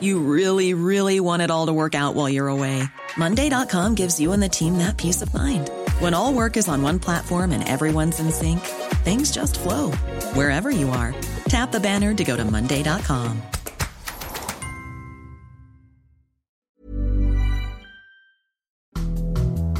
You 0.00 0.18
really, 0.20 0.74
really 0.74 1.20
want 1.20 1.42
it 1.42 1.50
all 1.50 1.66
to 1.66 1.72
work 1.72 1.94
out 1.94 2.14
while 2.14 2.28
you're 2.28 2.48
away. 2.48 2.82
Monday.com 3.16 3.94
gives 3.94 4.18
you 4.18 4.32
and 4.32 4.42
the 4.42 4.48
team 4.48 4.78
that 4.78 4.96
peace 4.96 5.20
of 5.22 5.34
mind. 5.34 5.70
When 5.98 6.14
all 6.14 6.32
work 6.32 6.56
is 6.56 6.68
on 6.68 6.82
one 6.82 6.98
platform 6.98 7.52
and 7.52 7.66
everyone's 7.68 8.20
in 8.20 8.32
sync, 8.32 8.60
things 9.04 9.30
just 9.30 9.60
flow 9.60 9.90
wherever 10.32 10.70
you 10.70 10.90
are. 10.90 11.14
Tap 11.48 11.70
the 11.70 11.80
banner 11.80 12.14
to 12.14 12.24
go 12.24 12.36
to 12.36 12.44
Monday.com. 12.44 13.42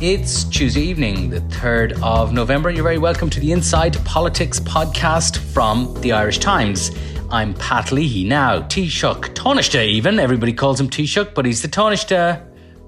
It's 0.01 0.45
Tuesday 0.45 0.83
evening, 0.83 1.31
the 1.31 1.41
3rd 1.41 2.03
of 2.03 2.35
November. 2.35 2.71
You're 2.71 2.83
very 2.83 2.99
welcome 2.99 3.31
to 3.31 3.41
the 3.41 3.53
Inside 3.53 3.97
Politics 4.05 4.61
podcast 4.61 5.39
from 5.39 5.99
the 6.03 6.13
Irish 6.13 6.41
Times. 6.41 6.91
I'm 7.31 7.55
Pat 7.55 7.91
Leahy. 7.91 8.25
Now, 8.25 8.61
Taoiseach, 8.61 9.35
Taoiseach 9.35 9.87
even, 9.87 10.19
everybody 10.19 10.53
calls 10.53 10.79
him 10.79 10.91
Taoiseach, 10.91 11.35
but 11.35 11.47
he's 11.47 11.63
the 11.63 11.69
Taoiseach. 11.69 12.45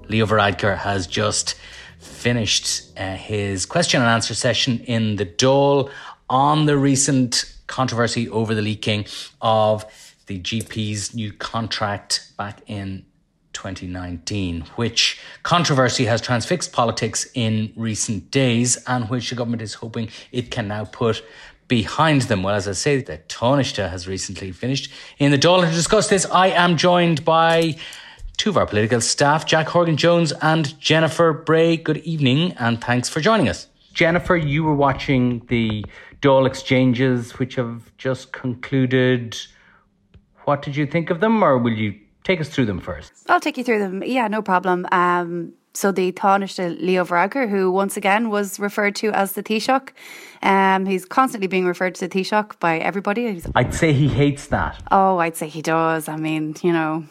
Leo 0.09 0.25
Varadkar 0.25 0.77
has 0.77 1.07
just 1.07 1.55
finished 1.99 2.97
uh, 2.97 3.15
his 3.15 3.65
question 3.65 4.01
and 4.01 4.09
answer 4.09 4.35
session 4.35 4.79
in 4.81 5.15
the 5.15 5.25
Dáil 5.25 5.89
on 6.29 6.65
the 6.65 6.77
recent 6.77 7.53
controversy 7.65 8.29
over 8.29 8.53
the 8.53 8.61
leaking 8.61 9.05
of 9.41 9.85
the 10.27 10.39
GP's 10.39 11.15
new 11.15 11.33
contract 11.33 12.31
back 12.37 12.61
in 12.67 13.05
2019, 13.53 14.61
which 14.75 15.19
controversy 15.41 16.05
has 16.05 16.21
transfixed 16.21 16.71
politics 16.71 17.27
in 17.33 17.73
recent 17.75 18.29
days 18.29 18.77
and 18.85 19.09
which 19.09 19.29
the 19.29 19.35
government 19.35 19.63
is 19.63 19.73
hoping 19.73 20.09
it 20.31 20.51
can 20.51 20.67
now 20.67 20.85
put 20.85 21.23
behind 21.67 22.23
them. 22.23 22.43
Well, 22.43 22.55
as 22.55 22.67
I 22.67 22.73
say, 22.73 23.01
the 23.01 23.17
Taoiseach 23.17 23.89
has 23.89 24.07
recently 24.07 24.51
finished. 24.51 24.91
In 25.19 25.31
the 25.31 25.37
Dáil 25.37 25.67
to 25.67 25.71
discuss 25.71 26.07
this, 26.07 26.25
I 26.25 26.47
am 26.47 26.77
joined 26.77 27.25
by 27.25 27.75
two 28.37 28.49
of 28.49 28.57
our 28.57 28.65
political 28.65 29.01
staff, 29.01 29.45
Jack 29.45 29.67
Horgan 29.67 29.97
Jones 29.97 30.31
and 30.41 30.79
Jennifer 30.79 31.33
Bray. 31.33 31.77
Good 31.77 31.97
evening 31.97 32.53
and 32.53 32.81
thanks 32.81 33.09
for 33.09 33.19
joining 33.19 33.49
us. 33.49 33.67
Jennifer, 33.93 34.37
you 34.37 34.63
were 34.63 34.75
watching 34.75 35.41
the 35.47 35.83
Dáil 36.21 36.45
exchanges, 36.45 37.39
which 37.39 37.55
have 37.55 37.95
just 37.97 38.31
concluded. 38.31 39.37
What 40.45 40.61
did 40.61 40.75
you 40.75 40.85
think 40.85 41.09
of 41.09 41.19
them, 41.19 41.43
or 41.43 41.57
will 41.57 41.73
you 41.73 41.95
take 42.23 42.39
us 42.39 42.47
through 42.47 42.65
them 42.65 42.79
first? 42.79 43.11
I'll 43.27 43.39
take 43.39 43.57
you 43.57 43.63
through 43.63 43.79
them. 43.79 44.03
Yeah, 44.03 44.27
no 44.27 44.41
problem. 44.41 44.85
Um, 44.91 45.53
so 45.77 45.91
the 45.91 46.11
Taoiseach 46.11 46.81
Leo 46.81 47.05
Varadkar, 47.05 47.47
who 47.49 47.71
once 47.71 47.97
again 47.97 48.29
was 48.29 48.59
referred 48.59 48.95
to 48.95 49.11
as 49.11 49.33
the 49.33 49.43
Taoiseach, 49.43 49.89
um, 50.41 50.87
he's 50.87 51.05
constantly 51.05 51.47
being 51.47 51.67
referred 51.67 51.93
to 51.95 52.07
the 52.07 52.09
Taoiseach 52.09 52.59
by 52.59 52.79
everybody. 52.79 53.31
He's, 53.31 53.47
I'd 53.53 53.75
say 53.75 53.93
he 53.93 54.07
hates 54.07 54.47
that. 54.47 54.81
Oh, 54.89 55.19
I'd 55.19 55.37
say 55.37 55.47
he 55.47 55.61
does. 55.61 56.07
I 56.07 56.15
mean, 56.15 56.55
you 56.63 56.73
know, 56.73 57.05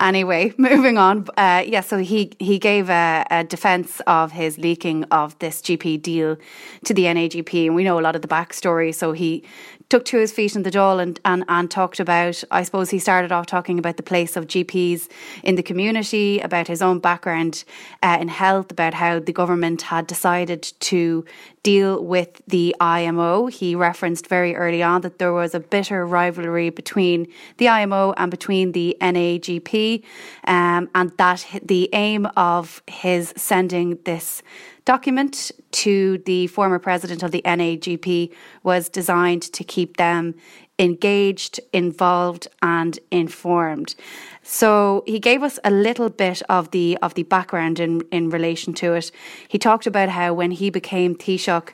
Anyway, 0.00 0.54
moving 0.58 0.96
on. 0.96 1.26
Uh, 1.36 1.62
yeah, 1.66 1.80
so 1.80 1.98
he 1.98 2.32
he 2.38 2.58
gave 2.58 2.88
a, 2.88 3.26
a, 3.30 3.44
defence 3.44 4.00
of 4.06 4.32
his 4.32 4.56
leaking 4.56 5.04
of 5.04 5.38
this 5.40 5.60
GP 5.60 6.00
deal 6.00 6.36
to 6.84 6.94
the 6.94 7.04
NAGP, 7.04 7.66
and 7.66 7.74
we 7.74 7.82
know 7.82 7.98
a 7.98 8.00
lot 8.00 8.14
of 8.14 8.22
the 8.22 8.28
backstory. 8.28 8.94
So 8.94 9.12
he 9.12 9.44
took 9.90 10.04
to 10.06 10.18
his 10.18 10.32
feet 10.32 10.54
in 10.54 10.62
the 10.62 10.70
Dáil 10.70 11.02
and, 11.02 11.20
and, 11.24 11.44
and 11.48 11.70
talked 11.70 11.98
about, 11.98 12.42
I 12.50 12.62
suppose 12.62 12.90
he 12.90 13.00
started 13.00 13.32
off 13.32 13.46
talking 13.46 13.78
about 13.78 13.96
the 13.96 14.04
place 14.04 14.36
of 14.36 14.46
GPs 14.46 15.08
in 15.42 15.56
the 15.56 15.62
community, 15.64 16.38
about 16.38 16.68
his 16.68 16.80
own 16.80 17.00
background 17.00 17.64
uh, 18.02 18.16
in 18.20 18.28
health, 18.28 18.70
about 18.70 18.94
how 18.94 19.18
the 19.18 19.32
government 19.32 19.82
had 19.82 20.06
decided 20.06 20.62
to 20.62 21.24
deal 21.64 22.02
with 22.02 22.40
the 22.46 22.74
IMO. 22.80 23.46
He 23.46 23.74
referenced 23.74 24.28
very 24.28 24.54
early 24.54 24.82
on 24.82 25.00
that 25.02 25.18
there 25.18 25.32
was 25.32 25.54
a 25.54 25.60
bitter 25.60 26.06
rivalry 26.06 26.70
between 26.70 27.26
the 27.58 27.68
IMO 27.68 28.12
and 28.16 28.30
between 28.30 28.72
the 28.72 28.96
NAGP, 29.00 30.04
um, 30.44 30.88
and 30.94 31.10
that 31.18 31.46
the 31.62 31.90
aim 31.92 32.26
of 32.36 32.80
his 32.86 33.34
sending 33.36 33.98
this 34.04 34.42
document 34.84 35.50
to 35.72 36.18
the 36.26 36.46
former 36.48 36.78
president 36.78 37.22
of 37.22 37.30
the 37.30 37.42
NAGP 37.42 38.32
was 38.62 38.88
designed 38.88 39.42
to 39.42 39.64
keep 39.64 39.96
them 39.96 40.34
engaged, 40.80 41.60
involved, 41.72 42.48
and 42.62 42.98
informed. 43.10 43.94
So 44.42 45.04
he 45.06 45.20
gave 45.20 45.42
us 45.42 45.60
a 45.62 45.70
little 45.70 46.08
bit 46.08 46.42
of 46.48 46.70
the 46.72 46.98
of 47.02 47.14
the 47.14 47.22
background 47.24 47.78
in 47.78 48.00
in 48.10 48.30
relation 48.30 48.72
to 48.74 48.94
it. 48.94 49.12
He 49.46 49.58
talked 49.58 49.86
about 49.86 50.08
how 50.08 50.32
when 50.32 50.50
he 50.50 50.70
became 50.70 51.14
Taoiseach, 51.14 51.68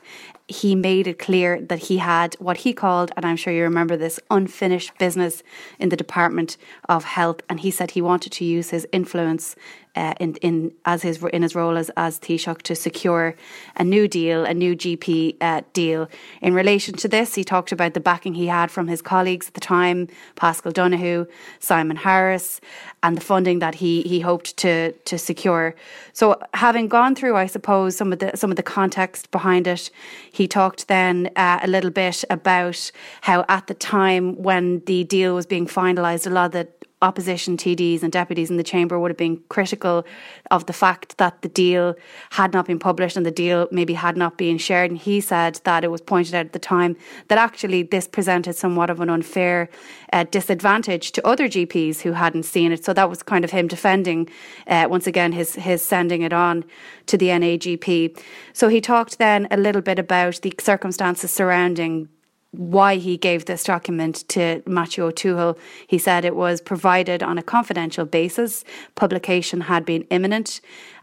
he 0.47 0.75
made 0.75 1.07
it 1.07 1.19
clear 1.19 1.59
that 1.59 1.79
he 1.79 1.97
had 1.97 2.35
what 2.39 2.57
he 2.57 2.73
called, 2.73 3.11
and 3.17 3.25
I'm 3.25 3.35
sure 3.35 3.51
you 3.51 3.63
remember 3.63 3.97
this, 3.97 4.19
unfinished 4.31 4.97
business 4.97 5.43
in 5.77 5.89
the 5.89 5.97
Department 5.97 6.57
of 6.87 7.03
Health. 7.03 7.41
And 7.49 7.59
he 7.59 7.71
said 7.71 7.91
he 7.91 8.01
wanted 8.01 8.31
to 8.33 8.45
use 8.45 8.69
his 8.69 8.87
influence 8.93 9.55
uh, 9.97 10.13
in, 10.19 10.35
in 10.35 10.71
as 10.85 11.01
his 11.01 11.21
in 11.33 11.41
his 11.41 11.55
role 11.55 11.75
as 11.75 11.89
as 11.97 12.19
Taoiseach 12.19 12.61
to 12.61 12.75
secure 12.75 13.35
a 13.75 13.83
new 13.83 14.07
deal, 14.07 14.45
a 14.45 14.53
new 14.53 14.75
GP 14.75 15.35
uh, 15.41 15.61
deal. 15.73 16.07
In 16.41 16.53
relation 16.53 16.95
to 16.97 17.07
this, 17.07 17.35
he 17.35 17.43
talked 17.43 17.71
about 17.71 17.93
the 17.93 17.99
backing 17.99 18.35
he 18.35 18.47
had 18.47 18.71
from 18.71 18.87
his 18.87 18.96
colleagues 19.01 19.47
at 19.47 19.53
the 19.53 19.61
time, 19.61 20.07
Paschal 20.35 20.71
Donohoe, 20.71 21.27
Simon 21.59 21.97
Harris, 21.97 22.61
and 23.03 23.15
the 23.17 23.21
funding 23.21 23.59
that 23.59 23.75
he 23.75 24.01
he 24.03 24.19
hoped 24.19 24.57
to 24.57 24.91
to 24.91 25.17
secure. 25.17 25.75
So, 26.13 26.39
having 26.53 26.87
gone 26.87 27.15
through, 27.15 27.35
I 27.35 27.45
suppose 27.45 27.95
some 27.95 28.11
of 28.13 28.19
the 28.19 28.31
some 28.35 28.51
of 28.51 28.57
the 28.57 28.63
context 28.63 29.31
behind 29.31 29.67
it, 29.67 29.89
he 30.31 30.47
talked 30.47 30.87
then 30.87 31.29
uh, 31.35 31.59
a 31.61 31.67
little 31.67 31.91
bit 31.91 32.23
about 32.29 32.91
how 33.21 33.45
at 33.47 33.67
the 33.67 33.73
time 33.73 34.41
when 34.41 34.81
the 34.85 35.03
deal 35.03 35.35
was 35.35 35.45
being 35.45 35.67
finalised, 35.67 36.27
a 36.27 36.29
lot 36.29 36.47
of 36.47 36.51
the 36.51 36.67
opposition 37.01 37.57
TDs 37.57 38.01
and 38.01 38.11
deputies 38.11 38.49
in 38.49 38.57
the 38.57 38.63
chamber 38.63 38.97
would 38.97 39.11
have 39.11 39.17
been 39.17 39.41
critical 39.49 40.05
of 40.49 40.65
the 40.65 40.73
fact 40.73 41.17
that 41.17 41.41
the 41.43 41.47
deal 41.47 41.95
had 42.31 42.53
not 42.53 42.65
been 42.65 42.79
published 42.79 43.15
and 43.15 43.25
the 43.25 43.31
deal 43.31 43.67
maybe 43.71 43.93
had 43.93 44.17
not 44.17 44.37
been 44.37 44.57
shared. 44.57 44.89
And 44.89 44.99
he 44.99 45.21
said 45.21 45.61
that 45.63 45.83
it 45.83 45.91
was 45.91 46.01
pointed 46.01 46.33
out 46.33 46.47
at 46.47 46.53
the 46.53 46.59
time 46.59 46.95
that 47.27 47.37
actually 47.37 47.83
this 47.83 48.07
presented 48.07 48.55
somewhat 48.55 48.89
of 48.89 48.99
an 48.99 49.09
unfair 49.09 49.69
uh, 50.11 50.23
disadvantage 50.31 51.11
to 51.11 51.27
other 51.27 51.47
GPs 51.47 52.01
who 52.01 52.13
hadn't 52.13 52.43
seen 52.43 52.71
it. 52.71 52.83
So 52.83 52.93
that 52.93 53.09
was 53.09 53.21
kind 53.21 53.45
of 53.45 53.51
him 53.51 53.67
defending, 53.67 54.29
uh, 54.65 54.87
once 54.89 55.05
again, 55.05 55.33
his 55.33 55.55
his 55.55 55.83
sending 55.83 56.23
it 56.23 56.33
on 56.33 56.65
to 57.05 57.17
the 57.17 57.27
NAGP. 57.27 58.19
So 58.53 58.69
he 58.69 58.81
talked 58.81 59.19
then 59.19 59.47
a 59.51 59.57
little 59.57 59.81
bit 59.81 59.99
about 59.99 60.41
the 60.41 60.53
circumstances 60.59 61.31
surrounding 61.31 62.09
why 62.51 62.95
he 62.95 63.17
gave 63.17 63.45
this 63.45 63.63
document 63.63 64.27
to 64.29 64.63
Matthew 64.65 65.03
O'Toole. 65.03 65.57
He 65.85 65.97
said 65.97 66.25
it 66.25 66.35
was 66.35 66.61
provided 66.61 67.21
on 67.21 67.37
a 67.37 67.43
confidential 67.43 68.05
basis, 68.05 68.63
publication 68.95 69.61
had 69.61 69.85
been 69.85 70.03
imminent, 70.09 70.61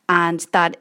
and 0.08 0.46
that 0.52 0.76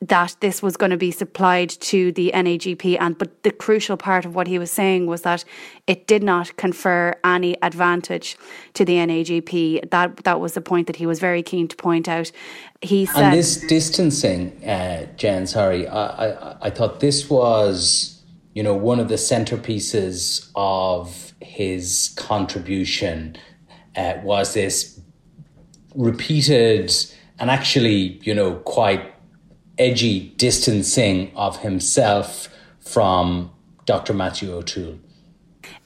that 0.00 0.36
this 0.38 0.62
was 0.62 0.76
going 0.76 0.90
to 0.90 0.96
be 0.96 1.10
supplied 1.10 1.68
to 1.68 2.12
the 2.12 2.30
NAGP 2.32 2.96
and 3.00 3.18
but 3.18 3.42
the 3.42 3.50
crucial 3.50 3.96
part 3.96 4.24
of 4.24 4.32
what 4.32 4.46
he 4.46 4.56
was 4.56 4.70
saying 4.70 5.06
was 5.06 5.22
that 5.22 5.44
it 5.88 6.06
did 6.06 6.22
not 6.22 6.56
confer 6.56 7.16
any 7.24 7.60
advantage 7.62 8.36
to 8.74 8.84
the 8.84 8.94
NAGP 8.94 9.90
that 9.90 10.18
that 10.18 10.38
was 10.38 10.52
the 10.52 10.60
point 10.60 10.86
that 10.86 10.96
he 10.96 11.06
was 11.06 11.18
very 11.18 11.42
keen 11.42 11.66
to 11.66 11.74
point 11.74 12.06
out. 12.08 12.30
He 12.80 13.06
said 13.06 13.24
and 13.24 13.32
this 13.34 13.56
distancing 13.56 14.64
uh, 14.64 15.06
Jen 15.16 15.48
sorry 15.48 15.88
I, 15.88 16.30
I 16.30 16.56
I 16.62 16.70
thought 16.70 17.00
this 17.00 17.28
was 17.28 18.17
you 18.54 18.62
know, 18.62 18.74
one 18.74 19.00
of 19.00 19.08
the 19.08 19.16
centerpieces 19.16 20.50
of 20.54 21.32
his 21.40 22.12
contribution 22.16 23.36
uh, 23.96 24.14
was 24.22 24.54
this 24.54 25.00
repeated 25.94 26.92
and 27.38 27.50
actually, 27.50 28.20
you 28.22 28.34
know, 28.34 28.56
quite 28.56 29.14
edgy 29.78 30.30
distancing 30.36 31.30
of 31.36 31.58
himself 31.58 32.48
from 32.80 33.50
Dr. 33.86 34.12
Matthew 34.12 34.52
O'Toole. 34.52 34.98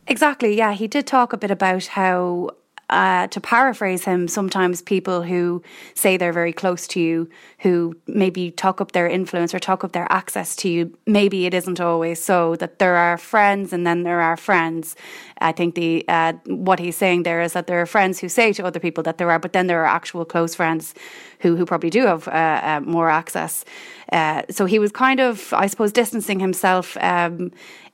Exactly, 0.07 0.57
yeah. 0.57 0.73
He 0.73 0.89
did 0.89 1.07
talk 1.07 1.33
a 1.33 1.37
bit 1.37 1.51
about 1.51 1.87
how 1.87 2.51
uh, 2.93 3.27
to 3.29 3.41
paraphrase 3.41 4.05
him, 4.05 4.29
sometimes 4.29 4.83
people 4.83 5.23
who 5.23 5.63
say 5.95 6.19
they're 6.19 6.33
very 6.33 6.53
close 6.53 6.87
to 6.89 7.01
you, 7.01 7.29
who 7.61 7.97
maybe 8.07 8.51
talk 8.51 8.81
up 8.83 8.93
their 8.93 9.09
influence 9.09 9.55
or 9.55 9.59
talk 9.59 9.83
up 9.83 9.93
their 9.93 10.07
access 10.11 10.55
to 10.57 10.69
you, 10.69 10.97
maybe 11.07 11.47
it 11.47 11.55
isn't 11.55 11.81
always 11.81 12.23
so 12.23 12.55
that 12.57 12.79
there 12.79 12.97
are 12.97 13.17
friends 13.17 13.73
and 13.73 13.87
then 13.87 14.03
there 14.03 14.21
are 14.21 14.37
friends. 14.37 14.95
I 15.41 15.53
think 15.53 15.75
the 15.75 16.05
uh, 16.07 16.35
what 16.47 16.79
he's 16.79 16.97
saying 16.97 17.23
there 17.23 17.41
is 17.41 17.55
that 17.55 17.67
there 17.67 17.81
are 17.81 17.87
friends 17.87 18.21
who 18.21 18.29
say 18.29 18.53
to 18.53 18.65
other 18.65 18.79
people 18.79 19.03
that 19.05 19.17
there 19.17 19.31
are, 19.31 19.39
but 19.39 19.55
then 19.55 19.69
there 19.69 19.81
are 19.83 19.87
actual 19.87 20.25
close 20.27 20.55
friends 20.55 20.95
who 21.41 21.57
who 21.57 21.65
probably 21.65 21.91
do 21.91 22.07
have 22.07 22.29
uh, 22.29 22.61
uh 22.63 22.81
more 22.85 23.09
access. 23.09 23.65
Uh, 24.13 24.43
so 24.51 24.67
he 24.67 24.79
was 24.79 24.93
kind 24.93 25.21
of, 25.21 25.55
I 25.55 25.67
suppose, 25.67 25.91
distancing 25.91 26.39
himself 26.39 26.99
um, 27.01 27.51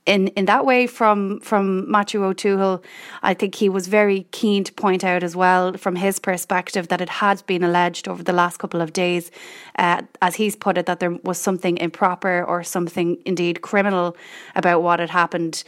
in 0.09 0.29
in 0.29 0.47
that 0.47 0.65
way 0.65 0.87
from 0.87 1.39
from 1.41 1.89
Matthew 1.91 2.25
O'Toole, 2.25 2.83
I 3.23 3.35
think 3.35 3.55
he 3.55 3.69
was 3.69 3.87
very 3.89 4.27
keen 4.31 4.65
to 4.65 4.73
point 4.73 5.05
out 5.05 5.23
as 5.23 5.37
well 5.37 5.75
from 5.75 5.97
his 5.97 6.19
perspective 6.19 6.89
that 6.89 7.01
it 7.01 7.11
had 7.11 7.45
been 7.47 7.63
alleged 7.63 8.09
over 8.09 8.23
the 8.23 8.33
last 8.33 8.57
couple 8.57 8.81
of 8.81 8.93
days, 8.93 9.31
uh, 9.79 10.03
as 10.23 10.37
he's 10.37 10.57
put 10.57 10.79
it, 10.79 10.87
that 10.87 10.99
there 11.01 11.17
was 11.23 11.39
something 11.39 11.77
improper 11.77 12.43
or 12.43 12.65
something 12.65 13.19
indeed 13.27 13.61
criminal 13.61 14.17
about 14.57 14.83
what 14.83 14.99
had 14.99 15.11
happened, 15.11 15.63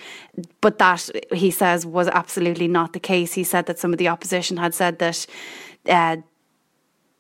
but 0.61 0.79
that 0.79 1.11
he 1.33 1.51
says 1.51 1.85
was 1.85 2.09
absolutely 2.09 2.69
not 2.69 2.95
the 2.95 3.01
case. 3.01 3.35
He 3.35 3.45
said 3.45 3.67
that 3.67 3.79
some 3.79 3.93
of 3.93 3.99
the 3.99 4.09
opposition 4.09 4.57
had 4.57 4.75
said 4.75 4.99
that. 4.99 5.27
Uh, 5.87 6.17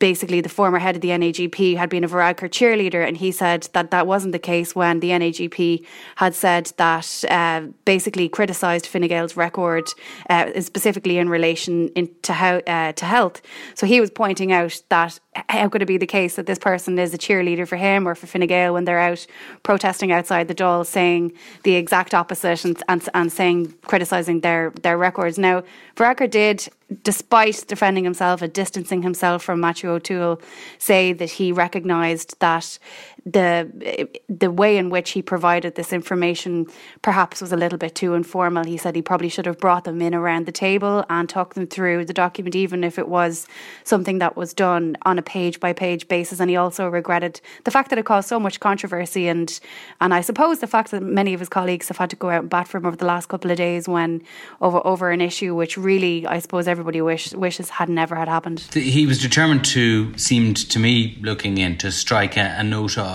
basically 0.00 0.40
the 0.40 0.48
former 0.48 0.80
head 0.80 0.96
of 0.96 1.02
the 1.02 1.10
NAGP 1.10 1.76
had 1.76 1.88
been 1.88 2.02
a 2.02 2.08
Varadkar 2.08 2.48
cheerleader, 2.48 3.06
and 3.06 3.16
he 3.18 3.30
said 3.30 3.68
that 3.74 3.92
that 3.92 4.06
wasn't 4.06 4.32
the 4.32 4.38
case 4.38 4.74
when 4.74 4.98
the 4.98 5.10
NAGP 5.10 5.86
had 6.16 6.34
said 6.34 6.72
that 6.78 7.24
uh, 7.30 7.60
basically 7.84 8.28
criticised 8.28 8.86
Fine 8.86 9.06
Gael's 9.06 9.36
record, 9.36 9.84
uh, 10.28 10.60
specifically 10.60 11.18
in 11.18 11.28
relation 11.28 11.88
in, 11.90 12.10
to 12.22 12.32
how 12.32 12.56
uh, 12.66 12.92
to 12.92 13.04
health. 13.04 13.42
So 13.74 13.86
he 13.86 14.00
was 14.00 14.10
pointing 14.10 14.50
out 14.50 14.82
that 14.88 15.20
how 15.48 15.68
could 15.68 15.82
it 15.82 15.86
be 15.86 15.98
the 15.98 16.06
case 16.06 16.34
that 16.36 16.46
this 16.46 16.58
person 16.58 16.98
is 16.98 17.14
a 17.14 17.18
cheerleader 17.18 17.68
for 17.68 17.76
him 17.76 18.08
or 18.08 18.14
for 18.14 18.26
Fine 18.26 18.46
Gael 18.46 18.72
when 18.72 18.86
they're 18.86 18.98
out 18.98 19.26
protesting 19.62 20.10
outside 20.10 20.48
the 20.48 20.54
Dáil, 20.54 20.84
saying 20.84 21.32
the 21.62 21.74
exact 21.74 22.14
opposite 22.14 22.64
and 22.64 22.82
and, 22.88 23.06
and 23.12 23.30
saying 23.30 23.74
criticising 23.82 24.40
their 24.40 24.70
their 24.82 24.96
records. 24.96 25.38
Now, 25.38 25.62
Varadkar 25.96 26.30
did 26.30 26.68
despite 27.02 27.64
defending 27.66 28.04
himself 28.04 28.42
and 28.42 28.52
distancing 28.52 29.02
himself 29.02 29.42
from 29.42 29.60
Matthew 29.60 29.90
O'Toole, 29.90 30.40
say 30.78 31.12
that 31.12 31.30
he 31.30 31.52
recognised 31.52 32.38
that 32.40 32.78
the 33.26 34.08
the 34.28 34.50
way 34.50 34.76
in 34.76 34.90
which 34.90 35.10
he 35.10 35.22
provided 35.22 35.74
this 35.74 35.92
information 35.92 36.66
perhaps 37.02 37.40
was 37.40 37.52
a 37.52 37.56
little 37.56 37.78
bit 37.78 37.94
too 37.94 38.14
informal. 38.14 38.64
He 38.64 38.76
said 38.76 38.96
he 38.96 39.02
probably 39.02 39.28
should 39.28 39.46
have 39.46 39.58
brought 39.58 39.84
them 39.84 40.00
in 40.00 40.14
around 40.14 40.46
the 40.46 40.52
table 40.52 41.04
and 41.10 41.28
talked 41.28 41.54
them 41.54 41.66
through 41.66 42.04
the 42.04 42.12
document, 42.12 42.54
even 42.54 42.84
if 42.84 42.98
it 42.98 43.08
was 43.08 43.46
something 43.84 44.18
that 44.18 44.36
was 44.36 44.54
done 44.54 44.96
on 45.02 45.18
a 45.18 45.22
page 45.22 45.60
by 45.60 45.72
page 45.72 46.08
basis. 46.08 46.40
And 46.40 46.50
he 46.50 46.56
also 46.56 46.88
regretted 46.88 47.40
the 47.64 47.70
fact 47.70 47.90
that 47.90 47.98
it 47.98 48.04
caused 48.04 48.28
so 48.28 48.40
much 48.40 48.60
controversy 48.60 49.28
and 49.28 49.58
and 50.00 50.14
I 50.14 50.20
suppose 50.20 50.60
the 50.60 50.66
fact 50.66 50.90
that 50.92 51.02
many 51.02 51.34
of 51.34 51.40
his 51.40 51.48
colleagues 51.48 51.88
have 51.88 51.98
had 51.98 52.10
to 52.10 52.16
go 52.16 52.30
out 52.30 52.40
and 52.40 52.50
bat 52.50 52.68
for 52.68 52.78
him 52.78 52.86
over 52.86 52.96
the 52.96 53.06
last 53.06 53.26
couple 53.26 53.50
of 53.50 53.56
days 53.56 53.88
when 53.88 54.22
over 54.60 54.84
over 54.86 55.10
an 55.10 55.20
issue 55.20 55.54
which 55.54 55.76
really 55.76 56.26
I 56.26 56.38
suppose 56.38 56.68
everybody 56.68 57.00
wish, 57.00 57.32
wishes 57.32 57.70
had 57.70 57.88
never 57.88 58.16
had 58.16 58.28
happened. 58.28 58.60
He 58.72 59.06
was 59.06 59.20
determined 59.20 59.64
to, 59.66 60.16
seemed 60.16 60.56
to 60.70 60.78
me 60.78 61.18
looking 61.20 61.58
in, 61.58 61.76
to 61.78 61.92
strike 61.92 62.36
a, 62.36 62.56
a 62.58 62.62
note 62.62 62.96
of 62.98 63.09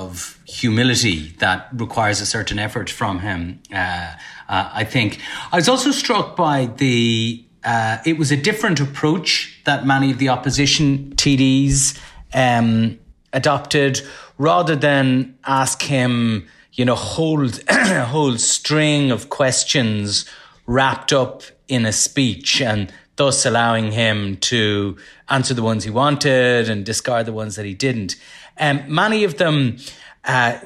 humility 0.45 1.33
that 1.39 1.67
requires 1.73 2.21
a 2.21 2.25
certain 2.25 2.59
effort 2.59 2.89
from 2.89 3.19
him. 3.19 3.61
Uh, 3.71 4.13
uh, 4.47 4.69
I 4.73 4.83
think 4.83 5.19
I 5.51 5.57
was 5.57 5.69
also 5.69 5.91
struck 5.91 6.35
by 6.35 6.67
the. 6.67 7.41
Uh, 7.63 7.97
it 8.05 8.19
was 8.19 8.31
a 8.31 8.37
different 8.37 8.79
approach 8.79 9.59
that 9.65 9.87
many 9.87 10.11
of 10.11 10.19
the 10.19 10.29
opposition 10.29 11.13
TDs 11.15 11.99
um, 12.31 12.99
adopted, 13.33 14.01
rather 14.37 14.75
than 14.75 15.35
ask 15.45 15.81
him, 15.81 16.47
you 16.73 16.85
know, 16.85 16.95
hold 16.95 17.63
whole 17.69 18.37
string 18.37 19.09
of 19.09 19.29
questions 19.29 20.25
wrapped 20.67 21.11
up 21.11 21.41
in 21.67 21.85
a 21.85 21.91
speech 21.91 22.61
and 22.61 22.93
thus 23.15 23.45
allowing 23.45 23.91
him 23.91 24.37
to 24.37 24.97
answer 25.29 25.53
the 25.53 25.63
ones 25.63 25.83
he 25.83 25.89
wanted 25.89 26.69
and 26.69 26.85
discard 26.85 27.25
the 27.25 27.33
ones 27.33 27.55
that 27.55 27.65
he 27.65 27.73
didn't. 27.73 28.15
Um, 28.57 28.83
many 28.87 29.23
of 29.23 29.37
them 29.37 29.77
uh, 30.25 30.59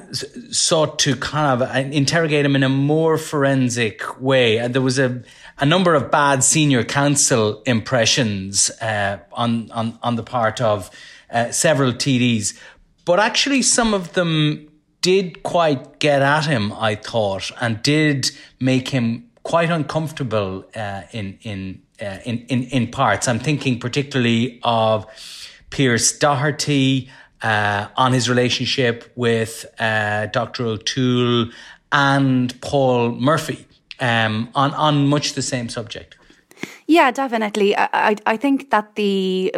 sought 0.50 0.98
to 1.00 1.16
kind 1.16 1.62
of 1.62 1.68
uh, 1.68 1.78
interrogate 1.78 2.44
him 2.44 2.56
in 2.56 2.62
a 2.62 2.68
more 2.68 3.18
forensic 3.18 4.20
way. 4.20 4.58
And 4.58 4.74
there 4.74 4.82
was 4.82 4.98
a, 4.98 5.22
a 5.58 5.66
number 5.66 5.94
of 5.94 6.10
bad 6.10 6.42
senior 6.42 6.82
counsel 6.84 7.62
impressions 7.66 8.70
uh, 8.80 9.18
on, 9.32 9.70
on, 9.72 9.98
on 10.02 10.16
the 10.16 10.22
part 10.22 10.60
of 10.60 10.90
uh, 11.30 11.50
several 11.50 11.92
TDs. 11.92 12.58
But 13.04 13.20
actually, 13.20 13.62
some 13.62 13.92
of 13.92 14.14
them 14.14 14.68
did 15.02 15.42
quite 15.42 15.98
get 15.98 16.22
at 16.22 16.46
him, 16.46 16.72
I 16.72 16.94
thought, 16.94 17.50
and 17.60 17.82
did 17.82 18.30
make 18.60 18.88
him 18.88 19.30
quite 19.42 19.70
uncomfortable 19.70 20.64
uh, 20.74 21.02
in 21.12 21.38
in 21.42 21.82
uh, 22.00 22.18
in, 22.24 22.38
in, 22.48 22.64
in 22.64 22.90
parts. 22.90 23.28
I'm 23.28 23.38
thinking 23.38 23.78
particularly 23.78 24.60
of 24.62 25.06
Pearse 25.70 26.18
Doherty 26.18 27.10
uh, 27.42 27.88
on 27.96 28.12
his 28.12 28.28
relationship 28.28 29.10
with 29.16 29.66
uh, 29.78 30.26
Dr. 30.26 30.64
O'Toole 30.66 31.50
and 31.92 32.58
Paul 32.60 33.12
Murphy 33.12 33.66
um, 33.98 34.50
on, 34.54 34.72
on 34.74 35.06
much 35.06 35.34
the 35.34 35.42
same 35.42 35.68
subject. 35.68 36.16
Yeah, 36.86 37.10
definitely. 37.10 37.76
I, 37.76 38.16
I 38.26 38.36
think 38.36 38.70
that 38.70 38.96
the 38.96 39.54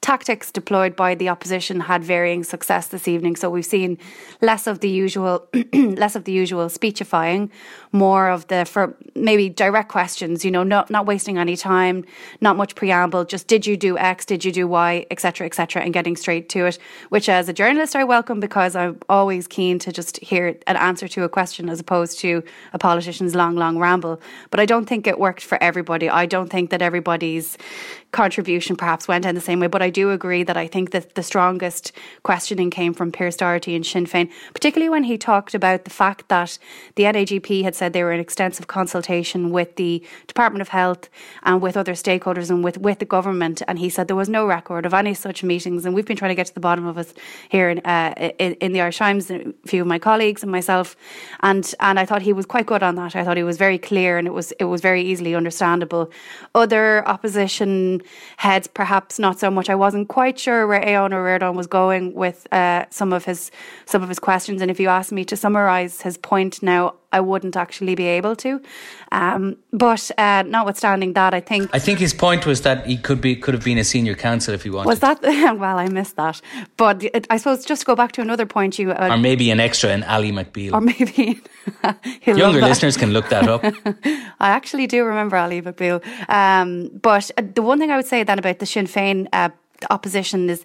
tactics 0.00 0.50
deployed 0.50 0.96
by 0.96 1.14
the 1.14 1.28
opposition 1.28 1.80
had 1.80 2.04
varying 2.04 2.44
success 2.44 2.88
this 2.88 3.08
evening. 3.08 3.36
So 3.36 3.50
we've 3.50 3.64
seen 3.64 3.98
less 4.40 4.66
of 4.66 4.80
the 4.80 4.88
usual, 4.88 5.48
less 5.74 6.16
of 6.16 6.24
the 6.24 6.32
usual 6.32 6.68
speechifying, 6.68 7.50
more 7.92 8.28
of 8.28 8.46
the 8.48 8.64
for 8.64 8.96
maybe 9.14 9.48
direct 9.48 9.88
questions. 9.88 10.44
You 10.44 10.50
know, 10.50 10.62
not 10.62 10.90
not 10.90 11.06
wasting 11.06 11.38
any 11.38 11.56
time, 11.56 12.04
not 12.40 12.56
much 12.56 12.74
preamble. 12.74 13.24
Just 13.24 13.46
did 13.46 13.66
you 13.66 13.76
do 13.76 13.96
X? 13.98 14.24
Did 14.24 14.44
you 14.44 14.52
do 14.52 14.66
Y? 14.66 15.06
Etc. 15.10 15.46
Etc. 15.46 15.82
And 15.82 15.92
getting 15.92 16.16
straight 16.16 16.48
to 16.50 16.66
it. 16.66 16.78
Which, 17.08 17.28
as 17.28 17.48
a 17.48 17.52
journalist, 17.52 17.96
I 17.96 18.04
welcome 18.04 18.40
because 18.40 18.76
I'm 18.76 18.98
always 19.08 19.46
keen 19.46 19.78
to 19.80 19.92
just 19.92 20.18
hear 20.18 20.58
an 20.66 20.76
answer 20.76 21.08
to 21.08 21.24
a 21.24 21.28
question 21.28 21.68
as 21.68 21.80
opposed 21.80 22.18
to 22.20 22.42
a 22.72 22.78
politician's 22.78 23.34
long, 23.34 23.56
long 23.56 23.78
ramble. 23.78 24.20
But 24.50 24.60
I 24.60 24.66
don't 24.66 24.86
think 24.86 25.06
it 25.06 25.18
worked 25.18 25.42
for 25.42 25.62
everybody. 25.62 26.08
I 26.08 26.26
don't 26.26 26.50
think 26.50 26.70
that 26.70 26.82
everybody's 26.82 27.56
contribution 28.14 28.76
perhaps 28.76 29.08
went 29.08 29.26
in 29.26 29.34
the 29.34 29.40
same 29.40 29.60
way. 29.60 29.66
But 29.66 29.82
I 29.82 29.90
do 29.90 30.10
agree 30.12 30.44
that 30.44 30.56
I 30.56 30.66
think 30.66 30.92
that 30.92 31.16
the 31.16 31.22
strongest 31.22 31.92
questioning 32.22 32.70
came 32.70 32.94
from 32.94 33.10
Pearse 33.10 33.36
Doherty 33.36 33.74
and 33.74 33.84
Sinn 33.84 34.06
Féin, 34.06 34.30
particularly 34.54 34.88
when 34.88 35.04
he 35.04 35.18
talked 35.18 35.52
about 35.54 35.84
the 35.84 35.90
fact 35.90 36.28
that 36.28 36.56
the 36.94 37.02
NAGP 37.02 37.64
had 37.64 37.74
said 37.74 37.92
they 37.92 38.04
were 38.04 38.12
in 38.12 38.20
extensive 38.20 38.68
consultation 38.68 39.50
with 39.50 39.74
the 39.76 40.02
Department 40.28 40.62
of 40.62 40.68
Health 40.68 41.10
and 41.42 41.60
with 41.60 41.76
other 41.76 41.94
stakeholders 41.94 42.50
and 42.50 42.62
with, 42.62 42.78
with 42.78 43.00
the 43.00 43.04
government. 43.04 43.62
And 43.66 43.80
he 43.80 43.90
said 43.90 44.06
there 44.06 44.16
was 44.16 44.28
no 44.28 44.46
record 44.46 44.86
of 44.86 44.94
any 44.94 45.12
such 45.12 45.42
meetings. 45.42 45.84
And 45.84 45.92
we've 45.94 46.06
been 46.06 46.16
trying 46.16 46.30
to 46.30 46.36
get 46.36 46.46
to 46.46 46.54
the 46.54 46.60
bottom 46.60 46.86
of 46.86 46.96
it 46.96 47.12
here 47.48 47.68
in, 47.68 47.80
uh, 47.80 48.14
in, 48.38 48.54
in, 48.54 48.72
the 48.72 48.80
Irish 48.80 48.98
Times, 48.98 49.28
a 49.28 49.52
few 49.66 49.82
of 49.82 49.88
my 49.88 49.98
colleagues 49.98 50.44
and 50.44 50.52
myself. 50.52 50.96
And, 51.40 51.74
and 51.80 51.98
I 51.98 52.06
thought 52.06 52.22
he 52.22 52.32
was 52.32 52.46
quite 52.46 52.66
good 52.66 52.84
on 52.84 52.94
that. 52.94 53.16
I 53.16 53.24
thought 53.24 53.36
he 53.36 53.42
was 53.42 53.56
very 53.56 53.78
clear 53.78 54.18
and 54.18 54.28
it 54.28 54.32
was, 54.32 54.52
it 54.52 54.64
was 54.64 54.80
very 54.80 55.02
easily 55.02 55.34
understandable. 55.34 56.12
Other 56.54 57.06
opposition 57.08 58.03
heads, 58.36 58.66
perhaps 58.66 59.18
not 59.18 59.38
so 59.38 59.50
much. 59.50 59.68
I 59.70 59.74
wasn't 59.74 60.08
quite 60.08 60.38
sure 60.38 60.66
where 60.66 60.80
Aodhán 60.80 61.12
Ó 61.12 61.18
Ríordáin 61.22 61.54
was 61.54 61.66
going 61.66 62.14
with 62.14 62.46
uh, 62.52 62.86
some 62.90 63.12
of 63.12 63.24
his 63.24 63.50
some 63.86 64.02
of 64.02 64.08
his 64.08 64.18
questions. 64.18 64.62
And 64.62 64.70
if 64.70 64.80
you 64.80 64.88
ask 64.88 65.12
me 65.12 65.24
to 65.24 65.36
summarise 65.36 66.02
his 66.02 66.16
point 66.16 66.62
now, 66.62 66.94
I 67.14 67.20
wouldn't 67.20 67.56
actually 67.56 67.94
be 67.94 68.06
able 68.18 68.34
to. 68.36 68.60
Um, 69.12 69.56
but 69.72 70.10
uh, 70.18 70.42
notwithstanding 70.46 71.12
that, 71.14 71.32
I 71.32 71.40
think 71.40 71.70
I 71.72 71.78
think 71.78 72.00
his 72.00 72.12
point 72.12 72.44
was 72.44 72.62
that 72.62 72.86
he 72.86 72.96
could 72.96 73.20
be 73.20 73.36
could 73.36 73.54
have 73.54 73.64
been 73.64 73.78
a 73.78 73.84
senior 73.84 74.16
counsel 74.16 74.52
if 74.54 74.64
he 74.64 74.70
wanted. 74.70 74.88
Was 74.88 75.00
that 75.00 75.22
well? 75.62 75.78
I 75.78 75.88
missed 75.88 76.16
that. 76.16 76.40
But 76.76 77.04
it, 77.04 77.26
I 77.30 77.36
suppose 77.36 77.64
just 77.64 77.82
to 77.82 77.86
go 77.86 77.94
back 77.94 78.12
to 78.12 78.20
another 78.20 78.46
point 78.46 78.78
you 78.78 78.90
uh, 78.90 79.10
or 79.12 79.16
maybe 79.16 79.50
an 79.50 79.60
extra 79.60 79.90
in 79.90 80.02
Ally 80.02 80.30
McBeal, 80.30 80.72
or 80.72 80.80
maybe 80.80 81.40
younger 82.40 82.60
listeners 82.60 82.96
can 82.96 83.12
look 83.12 83.28
that 83.28 83.48
up. 83.48 83.62
I 84.40 84.48
actually 84.50 84.88
do 84.88 85.04
remember 85.04 85.36
Ally 85.36 85.60
McBeal. 85.60 86.02
Um, 86.28 86.90
but 87.00 87.30
uh, 87.38 87.42
the 87.54 87.62
one 87.62 87.78
thing 87.78 87.90
I 87.92 87.96
would 87.96 88.06
say 88.06 88.24
then 88.24 88.38
about 88.38 88.58
the 88.58 88.66
Sinn 88.66 88.86
Féin 88.86 89.28
uh, 89.32 89.50
opposition 89.90 90.48
is 90.48 90.64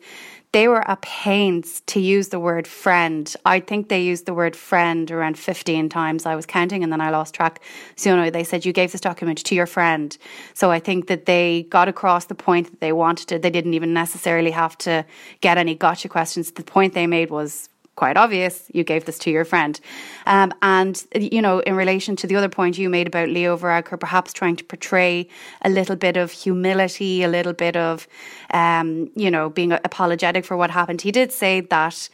they 0.51 0.67
were 0.67 0.83
a 0.87 0.97
pains 0.97 1.81
to 1.81 1.99
use 1.99 2.29
the 2.29 2.39
word 2.39 2.65
friend. 2.65 3.31
I 3.45 3.59
think 3.59 3.89
they 3.89 4.01
used 4.01 4.25
the 4.25 4.33
word 4.33 4.55
friend 4.55 5.09
around 5.11 5.37
15 5.37 5.89
times. 5.89 6.25
I 6.25 6.35
was 6.35 6.47
counting 6.47 6.83
and 6.83 6.91
then 6.91 7.01
I 7.01 7.11
lost 7.11 7.35
track. 7.35 7.61
So, 7.95 8.23
you 8.23 8.31
they 8.31 8.43
said 8.43 8.65
you 8.65 8.73
gave 8.73 8.91
this 8.91 9.01
document 9.01 9.43
to 9.45 9.53
your 9.53 9.67
friend. 9.67 10.17
So 10.55 10.71
I 10.71 10.79
think 10.79 11.07
that 11.07 11.27
they 11.27 11.67
got 11.69 11.87
across 11.87 12.25
the 12.25 12.35
point 12.35 12.71
that 12.71 12.79
they 12.79 12.91
wanted 12.91 13.27
to. 13.27 13.37
They 13.37 13.51
didn't 13.51 13.75
even 13.75 13.93
necessarily 13.93 14.51
have 14.51 14.75
to 14.79 15.05
get 15.41 15.59
any 15.59 15.75
gotcha 15.75 16.09
questions. 16.09 16.51
The 16.51 16.63
point 16.63 16.95
they 16.95 17.05
made 17.05 17.29
was 17.29 17.69
quite 17.99 18.15
obvious. 18.15 18.53
You 18.73 18.83
gave 18.85 19.03
this 19.03 19.19
to 19.19 19.29
your 19.29 19.43
friend. 19.43 19.77
Um, 20.25 20.53
and, 20.61 20.95
you 21.13 21.41
know, 21.41 21.59
in 21.59 21.75
relation 21.75 22.15
to 22.15 22.27
the 22.27 22.37
other 22.37 22.47
point 22.47 22.77
you 22.77 22.89
made 22.89 23.07
about 23.07 23.27
Leo 23.27 23.57
Varadkar 23.57 23.99
perhaps 23.99 24.31
trying 24.31 24.55
to 24.55 24.63
portray 24.63 25.27
a 25.61 25.69
little 25.69 25.97
bit 25.97 26.15
of 26.15 26.31
humility, 26.31 27.23
a 27.23 27.27
little 27.27 27.51
bit 27.65 27.75
of, 27.75 28.07
um, 28.51 29.09
you 29.15 29.29
know, 29.29 29.49
being 29.49 29.73
apologetic 29.73 30.45
for 30.45 30.55
what 30.55 30.71
happened, 30.71 31.01
he 31.01 31.11
did 31.11 31.33
say 31.33 31.59
that 31.59 32.09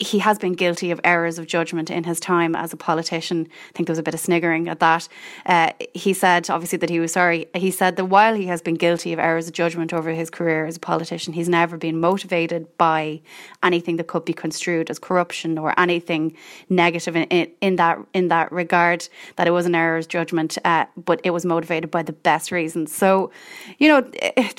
he 0.00 0.20
has 0.20 0.38
been 0.38 0.52
guilty 0.52 0.92
of 0.92 1.00
errors 1.02 1.38
of 1.38 1.46
judgment 1.46 1.90
in 1.90 2.04
his 2.04 2.20
time 2.20 2.54
as 2.54 2.72
a 2.72 2.76
politician. 2.76 3.48
I 3.50 3.72
think 3.72 3.88
there 3.88 3.92
was 3.92 3.98
a 3.98 4.04
bit 4.04 4.14
of 4.14 4.20
sniggering 4.20 4.68
at 4.68 4.78
that. 4.78 5.08
Uh, 5.44 5.72
he 5.92 6.12
said, 6.12 6.48
obviously, 6.48 6.78
that 6.78 6.90
he 6.90 7.00
was 7.00 7.12
sorry. 7.12 7.46
He 7.54 7.72
said 7.72 7.96
that 7.96 8.04
while 8.04 8.34
he 8.34 8.46
has 8.46 8.62
been 8.62 8.76
guilty 8.76 9.12
of 9.12 9.18
errors 9.18 9.48
of 9.48 9.54
judgment 9.54 9.92
over 9.92 10.10
his 10.10 10.30
career 10.30 10.66
as 10.66 10.76
a 10.76 10.80
politician, 10.80 11.32
he's 11.32 11.48
never 11.48 11.76
been 11.76 11.98
motivated 11.98 12.76
by 12.78 13.20
anything 13.64 13.96
that 13.96 14.06
could 14.06 14.24
be 14.24 14.32
construed 14.32 14.88
as 14.88 15.00
corruption 15.00 15.58
or 15.58 15.74
anything 15.78 16.36
negative 16.68 17.16
in, 17.16 17.24
in, 17.24 17.50
in 17.60 17.76
that 17.76 17.98
in 18.14 18.28
that 18.28 18.52
regard. 18.52 19.08
That 19.34 19.48
it 19.48 19.52
was 19.52 19.66
an 19.66 19.74
error 19.74 19.98
of 19.98 20.06
judgment, 20.06 20.58
uh, 20.64 20.86
but 20.96 21.20
it 21.24 21.30
was 21.30 21.44
motivated 21.44 21.90
by 21.90 22.04
the 22.04 22.12
best 22.12 22.52
reasons. 22.52 22.94
So, 22.94 23.32
you 23.78 23.88
know, 23.88 24.08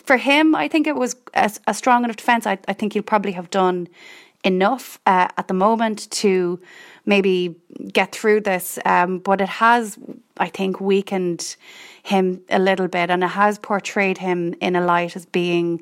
for 0.04 0.18
him, 0.18 0.54
I 0.54 0.68
think 0.68 0.86
it 0.86 0.98
was 0.98 1.16
a, 1.34 1.50
a 1.66 1.74
strong 1.74 2.04
enough 2.04 2.18
defence. 2.18 2.46
I, 2.46 2.58
I 2.68 2.74
think 2.74 2.92
he'll 2.92 3.04
probably 3.04 3.32
have 3.32 3.50
done 3.50 3.88
enough 4.44 5.00
uh, 5.06 5.28
at 5.38 5.48
the 5.48 5.54
moment 5.54 6.10
to 6.12 6.60
maybe 7.06 7.56
get 7.92 8.12
through 8.12 8.42
this. 8.42 8.80
Um, 8.86 9.20
but 9.20 9.42
it 9.42 9.50
has, 9.50 9.98
I 10.38 10.48
think, 10.48 10.80
weakened 10.80 11.56
him 12.04 12.42
a 12.50 12.60
little 12.60 12.88
bit 12.88 13.10
and 13.10 13.24
it 13.24 13.28
has 13.28 13.60
portrayed 13.60 14.18
him 14.18 14.56
in 14.62 14.76
a 14.76 14.82
light 14.82 15.16
as 15.16 15.26
being, 15.26 15.82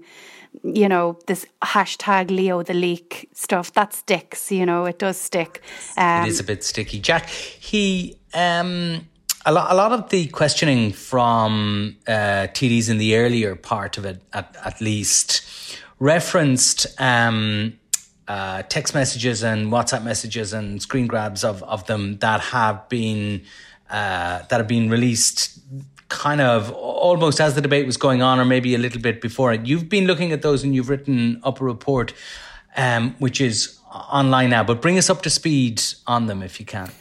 you 0.64 0.90
know, 0.90 1.20
this 1.28 1.46
hashtag 1.62 2.30
Leo 2.30 2.64
the 2.64 2.74
leak 2.74 3.30
stuff 3.34 3.74
that 3.74 3.94
sticks, 3.94 4.52
you 4.52 4.66
know, 4.66 4.86
it 4.86 5.00
does 5.00 5.18
stick. 5.18 5.62
Um, 5.96 6.26
it 6.26 6.30
is 6.30 6.40
a 6.40 6.44
bit 6.44 6.64
sticky. 6.64 7.00
Jack, 7.00 7.30
he, 7.30 8.18
um, 8.34 9.08
a 9.46 9.52
lot, 9.52 9.72
a 9.72 9.76
lot 9.76 9.92
of 9.92 10.10
the 10.10 10.28
questioning 10.28 10.92
from 10.92 11.96
uh, 12.08 12.48
TDs 12.52 12.90
in 12.90 12.98
the 12.98 13.16
earlier 13.16 13.56
part 13.56 13.98
of 13.98 14.06
it, 14.06 14.22
at, 14.34 14.56
at 14.64 14.82
least, 14.82 15.42
referenced 16.00 16.88
um, 17.00 17.74
uh, 18.28 18.64
text 18.64 18.94
messages 18.94 19.44
and 19.44 19.72
WhatsApp 19.72 20.04
messages 20.04 20.54
and 20.54 20.82
screen 20.82 21.08
grabs 21.08 21.44
of, 21.44 21.64
of 21.64 21.86
them 21.88 22.18
that 22.20 22.42
have 22.42 22.88
been 22.90 23.44
uh, 23.90 24.40
that 24.50 24.58
have 24.58 24.68
been 24.68 24.90
released 24.90 25.60
kind 26.10 26.42
of 26.42 26.72
almost 26.72 27.40
as 27.40 27.56
the 27.56 27.62
debate 27.62 27.86
was 27.86 27.98
going 27.98 28.22
on 28.22 28.40
or 28.40 28.46
maybe 28.46 28.76
a 28.76 28.78
little 28.78 29.02
bit 29.02 29.22
before 29.22 29.54
it. 29.54 29.66
You've 29.66 29.90
been 29.90 30.06
looking 30.06 30.32
at 30.32 30.42
those 30.42 30.64
and 30.64 30.74
you've 30.74 30.90
written 30.90 31.40
up 31.44 31.62
a 31.62 31.64
report 31.64 32.14
um, 32.76 33.16
which 33.20 33.42
is 33.42 33.80
online 33.92 34.50
now, 34.50 34.64
but 34.64 34.82
bring 34.82 34.98
us 34.98 35.10
up 35.10 35.22
to 35.24 35.30
speed 35.30 35.82
on 36.06 36.28
them 36.28 36.44
if 36.44 36.60
you 36.60 36.66
can. 36.66 36.92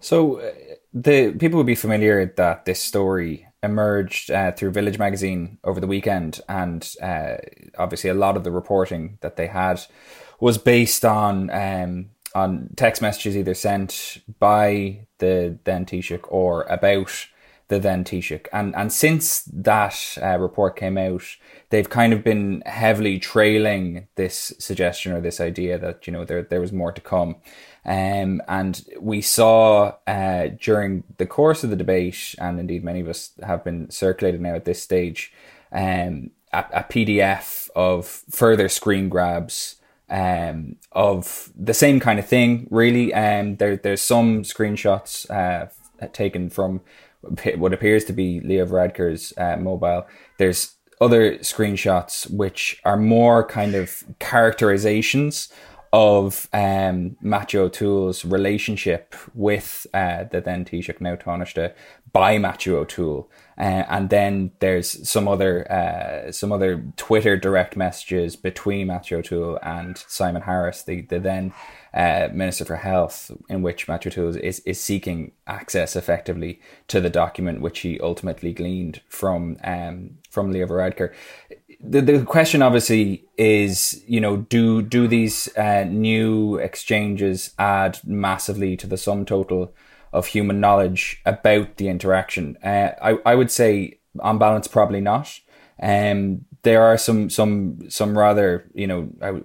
So 0.00 0.40
uh, 0.40 0.52
the 0.94 1.32
people 1.32 1.58
will 1.58 1.64
be 1.64 1.74
familiar 1.74 2.32
that 2.36 2.64
this 2.64 2.80
story 2.80 3.45
emerged 3.66 4.30
uh, 4.30 4.52
through 4.52 4.70
Village 4.70 4.98
magazine 4.98 5.58
over 5.62 5.78
the 5.80 5.86
weekend 5.86 6.40
and 6.48 6.94
uh, 7.02 7.34
obviously 7.78 8.08
a 8.08 8.14
lot 8.14 8.36
of 8.36 8.44
the 8.44 8.50
reporting 8.50 9.18
that 9.20 9.36
they 9.36 9.48
had 9.48 9.82
was 10.40 10.56
based 10.56 11.04
on 11.04 11.50
um, 11.50 12.10
on 12.34 12.68
text 12.76 13.00
messages 13.00 13.36
either 13.36 13.54
sent 13.54 14.18
by 14.38 15.06
the 15.18 15.58
then 15.64 15.86
Taoiseach 15.86 16.24
or 16.28 16.62
about 16.64 17.26
the 17.68 17.78
then 17.78 18.04
Taoiseach. 18.04 18.46
And 18.52 18.74
and 18.76 18.92
since 18.92 19.42
that 19.52 20.18
uh, 20.22 20.38
report 20.38 20.76
came 20.76 20.98
out, 20.98 21.24
they've 21.70 21.88
kind 21.88 22.12
of 22.12 22.22
been 22.22 22.62
heavily 22.66 23.18
trailing 23.18 24.06
this 24.16 24.52
suggestion 24.58 25.12
or 25.12 25.20
this 25.20 25.40
idea 25.40 25.78
that 25.78 26.06
you 26.06 26.12
know 26.12 26.24
there 26.24 26.42
there 26.42 26.60
was 26.60 26.72
more 26.72 26.92
to 26.92 27.00
come. 27.00 27.36
Um, 27.86 28.42
and 28.48 28.84
we 29.00 29.20
saw 29.22 29.94
uh, 30.08 30.48
during 30.60 31.04
the 31.18 31.26
course 31.26 31.62
of 31.62 31.70
the 31.70 31.76
debate, 31.76 32.34
and 32.38 32.58
indeed 32.58 32.82
many 32.82 33.00
of 33.00 33.08
us 33.08 33.30
have 33.44 33.62
been 33.62 33.88
circulated 33.90 34.40
now 34.40 34.56
at 34.56 34.64
this 34.64 34.82
stage, 34.82 35.32
um, 35.70 36.30
a, 36.52 36.64
a 36.72 36.84
PDF 36.84 37.70
of 37.76 38.06
further 38.06 38.68
screen 38.68 39.08
grabs 39.08 39.76
um, 40.10 40.76
of 40.90 41.52
the 41.56 41.74
same 41.74 42.00
kind 42.00 42.18
of 42.18 42.26
thing, 42.26 42.66
really. 42.70 43.14
Um, 43.14 43.56
there, 43.56 43.76
there's 43.76 44.02
some 44.02 44.42
screenshots 44.42 45.30
uh, 45.30 45.68
taken 46.12 46.50
from 46.50 46.80
what 47.56 47.72
appears 47.72 48.04
to 48.06 48.12
be 48.12 48.40
Leo 48.40 48.66
Varadkar's 48.66 49.32
uh, 49.36 49.56
mobile. 49.56 50.06
There's 50.38 50.74
other 51.00 51.38
screenshots 51.38 52.28
which 52.30 52.80
are 52.84 52.96
more 52.96 53.46
kind 53.46 53.74
of 53.74 54.04
characterizations 54.18 55.52
of 55.92 56.48
um, 56.52 57.16
Matthew 57.20 57.60
O'Toole's 57.60 58.24
relationship 58.24 59.14
with 59.34 59.86
uh, 59.94 60.24
the 60.24 60.40
then 60.40 60.64
Taoiseach 60.64 61.00
now 61.00 61.16
Taoiseach 61.16 61.74
by 62.12 62.38
Matthew 62.38 62.76
O'Toole. 62.76 63.30
Uh, 63.58 63.84
and 63.88 64.10
then 64.10 64.52
there's 64.60 65.08
some 65.08 65.26
other 65.26 65.70
uh, 65.70 66.30
some 66.30 66.52
other 66.52 66.84
Twitter 66.96 67.36
direct 67.36 67.76
messages 67.76 68.36
between 68.36 68.88
Matthew 68.88 69.18
O'Toole 69.18 69.58
and 69.62 69.96
Simon 69.96 70.42
Harris, 70.42 70.82
the, 70.82 71.02
the 71.02 71.18
then 71.18 71.54
uh, 71.94 72.28
Minister 72.32 72.66
for 72.66 72.76
Health, 72.76 73.30
in 73.48 73.62
which 73.62 73.88
Matthew 73.88 74.10
O'Toole 74.10 74.36
is, 74.36 74.60
is 74.60 74.78
seeking 74.80 75.32
access 75.46 75.96
effectively 75.96 76.60
to 76.88 77.00
the 77.00 77.08
document 77.08 77.62
which 77.62 77.80
he 77.80 77.98
ultimately 78.00 78.52
gleaned 78.52 79.00
from 79.08 79.56
um, 79.64 80.18
from 80.30 80.52
Leo 80.52 80.66
Varadkar. 80.66 81.14
The, 81.80 82.00
the 82.00 82.24
question 82.24 82.62
obviously 82.62 83.24
is, 83.36 84.02
you 84.06 84.20
know, 84.20 84.38
do 84.38 84.82
do 84.82 85.06
these 85.06 85.54
uh, 85.56 85.84
new 85.84 86.56
exchanges 86.56 87.52
add 87.58 88.00
massively 88.04 88.76
to 88.78 88.86
the 88.86 88.96
sum 88.96 89.24
total 89.24 89.74
of 90.12 90.26
human 90.26 90.60
knowledge 90.60 91.20
about 91.26 91.76
the 91.76 91.88
interaction. 91.88 92.56
Uh, 92.62 92.90
I 93.02 93.18
I 93.26 93.34
would 93.34 93.50
say 93.50 93.98
on 94.20 94.38
balance 94.38 94.68
probably 94.68 95.00
not. 95.00 95.38
Um, 95.82 96.46
there 96.62 96.82
are 96.82 96.96
some 96.96 97.30
some 97.30 97.78
some 97.90 98.16
rather 98.16 98.68
you 98.74 98.86
know 98.86 99.10
I, 99.20 99.40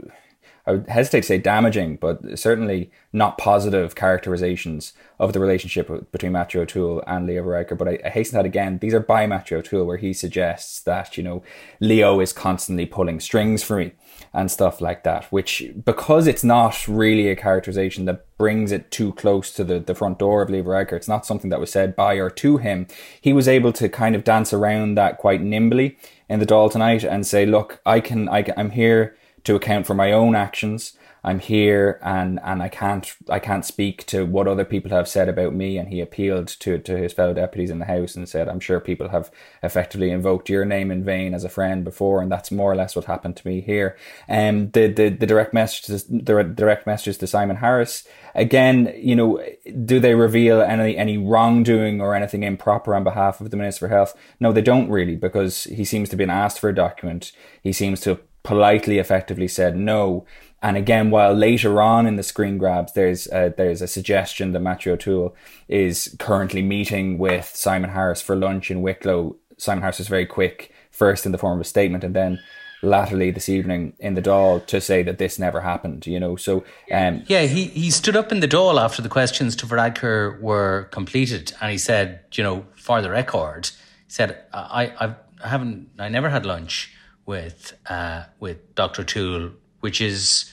I 0.66 0.74
would 0.74 0.88
hesitate 0.88 1.22
to 1.22 1.28
say 1.28 1.38
damaging, 1.38 1.96
but 1.98 2.38
certainly 2.38 2.92
not 3.14 3.38
positive 3.38 3.96
characterizations 3.96 4.94
of 5.20 5.34
the 5.34 5.40
relationship 5.40 6.12
between 6.12 6.32
Matthew 6.32 6.62
O'Toole 6.62 7.04
and 7.08 7.26
Leo 7.26 7.44
Varadkar. 7.44 7.78
But 7.78 7.88
I, 7.88 8.00
I 8.06 8.10
hasten 8.10 8.38
that 8.38 8.46
again. 8.46 8.78
These 8.80 8.94
are 8.94 9.00
by 9.00 9.26
Matthew 9.26 9.58
O'Toole, 9.58 9.86
where 9.86 9.98
he 9.98 10.14
suggests 10.14 10.82
that 10.82 11.18
you 11.18 11.24
know 11.24 11.44
Leo 11.80 12.20
is 12.20 12.32
constantly 12.32 12.86
pulling 12.86 13.20
strings 13.20 13.64
for 13.64 13.78
me 13.78 13.94
and 14.34 14.52
stuff 14.52 14.82
like 14.82 15.04
that. 15.04 15.26
Which 15.26 15.64
because 15.84 16.28
it's 16.28 16.44
not 16.44 16.88
really 16.88 17.30
a 17.30 17.36
characterization 17.36 18.06
that 18.06 18.26
brings 18.38 18.72
it 18.72 18.92
too 18.92 19.14
close 19.14 19.52
to 19.54 19.64
the, 19.64 19.80
the 19.80 19.96
front 19.96 20.20
door 20.20 20.42
of 20.42 20.50
Leo 20.50 20.64
Varadkar, 20.64 20.94
it's 20.94 21.08
not 21.08 21.26
something 21.26 21.50
that 21.50 21.60
was 21.60 21.72
said 21.72 21.96
by 21.96 22.16
or 22.16 22.30
to 22.30 22.58
him. 22.58 22.88
He 23.20 23.34
was 23.34 23.48
able 23.48 23.74
to 23.74 23.90
kind 23.90 24.16
of 24.16 24.24
dance 24.24 24.54
around 24.54 24.96
that 24.96 25.18
quite 25.18 25.42
nimbly 25.42 25.98
in 26.30 26.40
the 26.40 26.46
Dáil 26.46 26.72
tonight 26.72 27.04
and 27.04 27.26
say, 27.26 27.46
"Look, 27.46 27.82
I 27.86 28.00
can, 28.00 28.30
I 28.30 28.44
can 28.44 28.54
I'm 28.58 28.72
here." 28.72 29.16
To 29.44 29.56
account 29.56 29.88
for 29.88 29.94
my 29.94 30.12
own 30.12 30.36
actions. 30.36 30.94
I'm 31.24 31.38
here 31.38 32.00
and, 32.02 32.40
and 32.44 32.64
I 32.64 32.68
can't 32.68 33.16
I 33.30 33.38
can't 33.38 33.64
speak 33.64 34.08
to 34.08 34.26
what 34.26 34.48
other 34.48 34.66
people 34.66 34.90
have 34.90 35.08
said 35.08 35.30
about 35.30 35.54
me 35.54 35.78
and 35.78 35.90
he 35.90 36.02
appealed 36.02 36.48
to, 36.48 36.80
to 36.80 36.98
his 36.98 37.14
fellow 37.14 37.34
deputies 37.34 37.70
in 37.70 37.78
the 37.78 37.86
House 37.86 38.16
and 38.16 38.28
said, 38.28 38.50
I'm 38.50 38.60
sure 38.60 38.80
people 38.80 39.10
have 39.10 39.30
effectively 39.62 40.10
invoked 40.10 40.50
your 40.50 40.66
name 40.66 40.90
in 40.90 41.04
vain 41.04 41.36
as 41.36 41.44
a 41.44 41.50
friend 41.50 41.84
before 41.84 42.24
and 42.24 42.32
that's 42.32 42.52
more 42.52 42.72
or 42.72 42.76
less 42.76 42.96
what 42.96 43.06
happened 43.06 43.38
to 43.38 43.48
me 43.48 43.62
here. 43.62 43.96
Um 44.28 44.72
the 44.72 44.88
the, 44.88 45.10
the 45.10 45.28
direct 45.28 45.54
messages 45.54 46.06
the 46.06 46.44
direct 46.44 46.88
messages 46.88 47.20
to 47.20 47.28
Simon 47.28 47.58
Harris, 47.58 48.08
again, 48.34 48.92
you 48.98 49.16
know, 49.16 49.44
do 49.86 50.00
they 50.00 50.16
reveal 50.16 50.60
any 50.60 50.98
any 50.98 51.20
wrongdoing 51.20 52.02
or 52.02 52.16
anything 52.16 52.42
improper 52.42 52.96
on 52.96 53.04
behalf 53.04 53.40
of 53.40 53.52
the 53.52 53.58
Minister 53.58 53.88
for 53.88 53.94
Health? 53.94 54.18
No, 54.40 54.52
they 54.52 54.62
don't 54.62 54.90
really, 54.90 55.16
because 55.16 55.66
he 55.66 55.86
seems 55.86 56.10
to 56.10 56.14
have 56.14 56.18
been 56.18 56.32
asked 56.32 56.60
for 56.60 56.70
a 56.70 56.76
document. 56.76 57.32
He 57.62 57.74
seems 57.74 58.00
to 58.02 58.20
politely, 58.44 58.98
effectively 58.98 59.48
said 59.48 59.76
no. 59.76 60.26
And 60.62 60.78
again, 60.78 61.10
while 61.10 61.34
later 61.34 61.82
on 61.82 62.06
in 62.06 62.18
the 62.18 62.24
screen 62.24 62.58
grabs, 62.58 62.94
there's 62.94 63.28
a, 63.32 63.54
there's 63.56 63.82
a 63.82 63.88
suggestion 63.88 64.52
that 64.52 64.60
Matthew 64.60 64.94
O'Toole 64.94 65.36
is 65.68 66.16
currently 66.20 66.62
meeting 66.62 67.18
with 67.18 67.52
Simon 67.56 67.90
Harris 67.90 68.22
for 68.22 68.36
lunch 68.36 68.70
in 68.70 68.84
Wicklow. 68.84 69.38
Simon 69.58 69.82
Harris 69.82 69.98
was 69.98 70.08
very 70.08 70.26
quick, 70.26 70.72
first 70.92 71.26
in 71.26 71.32
the 71.32 71.38
form 71.38 71.60
of 71.60 71.62
a 71.62 71.68
statement, 71.68 72.04
and 72.04 72.16
then 72.16 72.40
latterly 72.84 73.30
this 73.32 73.48
evening 73.48 73.94
in 74.00 74.16
the 74.16 74.22
Dáil 74.22 74.66
to 74.66 74.82
say 74.82 75.04
that 75.04 75.18
this 75.18 75.38
never 75.40 75.62
happened. 75.62 76.06
You 76.06 76.20
know, 76.20 76.36
so 76.36 76.64
um, 76.92 77.24
yeah, 77.28 77.44
he 77.44 77.66
he 77.66 77.90
stood 77.90 78.16
up 78.16 78.32
in 78.32 78.40
the 78.40 78.48
Dáil 78.48 78.80
after 78.80 79.02
the 79.02 79.10
questions 79.10 79.56
to 79.58 79.66
Varadkar 79.66 80.40
were 80.42 80.90
completed, 80.92 81.54
and 81.62 81.72
he 81.72 81.78
said, 81.78 82.22
you 82.34 82.44
know, 82.44 82.66
for 82.76 83.02
the 83.02 83.10
record, 83.10 83.68
he 84.08 84.12
said, 84.12 84.44
I 84.54 84.94
I 85.00 85.48
haven't, 85.48 85.90
I 85.98 86.10
never 86.10 86.30
had 86.30 86.46
lunch 86.46 86.94
with 87.32 87.74
uh, 87.90 88.24
with 88.42 88.58
Dr. 88.76 89.04
O'Toole, 89.04 89.52
which 89.80 90.02
is 90.02 90.52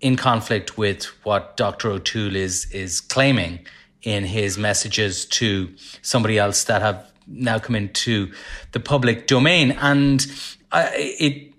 in 0.00 0.16
conflict 0.16 0.78
with 0.78 1.04
what 1.24 1.58
Dr. 1.58 1.90
O'Toole 1.90 2.34
is 2.34 2.56
is 2.72 3.02
claiming 3.02 3.66
in 4.02 4.24
his 4.24 4.56
messages 4.56 5.26
to 5.26 5.68
somebody 6.00 6.38
else 6.38 6.64
that 6.64 6.80
have 6.80 7.12
now 7.26 7.58
come 7.58 7.76
into 7.76 8.32
the 8.72 8.80
public 8.80 9.26
domain, 9.26 9.72
and 9.72 10.26
I, 10.72 10.82
it, 10.96 11.52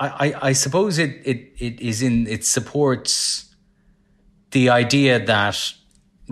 I, 0.00 0.34
I 0.48 0.52
suppose 0.52 0.98
it, 0.98 1.20
it, 1.24 1.52
it 1.58 1.80
is 1.80 2.02
in 2.02 2.26
it 2.26 2.44
supports 2.44 3.54
the 4.50 4.68
idea 4.68 5.24
that 5.24 5.74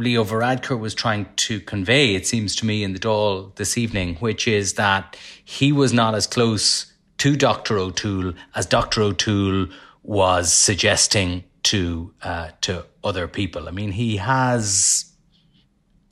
Leo 0.00 0.24
Varadkar 0.24 0.78
was 0.78 0.94
trying 0.94 1.26
to 1.36 1.60
convey, 1.60 2.14
it 2.14 2.26
seems 2.26 2.56
to 2.56 2.66
me, 2.66 2.82
in 2.82 2.94
the 2.94 2.98
Dáil 2.98 3.54
this 3.56 3.76
evening, 3.76 4.16
which 4.16 4.48
is 4.48 4.74
that 4.74 5.16
he 5.44 5.72
was 5.72 5.92
not 5.92 6.14
as 6.14 6.26
close 6.26 6.92
to 7.18 7.36
Dr. 7.36 7.78
O'Toole 7.78 8.32
as 8.54 8.66
Dr. 8.66 9.02
O'Toole 9.02 9.66
was 10.02 10.52
suggesting 10.52 11.44
to 11.64 12.14
uh, 12.22 12.48
to 12.62 12.86
other 13.04 13.28
people. 13.28 13.68
I 13.68 13.70
mean, 13.72 13.92
he 13.92 14.16
has 14.16 15.12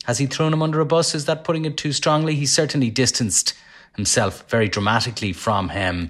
has 0.04 0.18
he 0.18 0.26
thrown 0.26 0.52
him 0.52 0.62
under 0.62 0.80
a 0.80 0.87
bus? 0.87 1.14
Is 1.14 1.25
that 1.25 1.45
putting 1.45 1.64
it 1.64 1.76
too 1.76 1.92
strongly? 1.92 2.35
He 2.35 2.47
certainly 2.47 2.90
distanced 2.90 3.54
himself 3.99 4.49
very 4.49 4.69
dramatically 4.69 5.33
from 5.35 5.69
him 5.69 6.09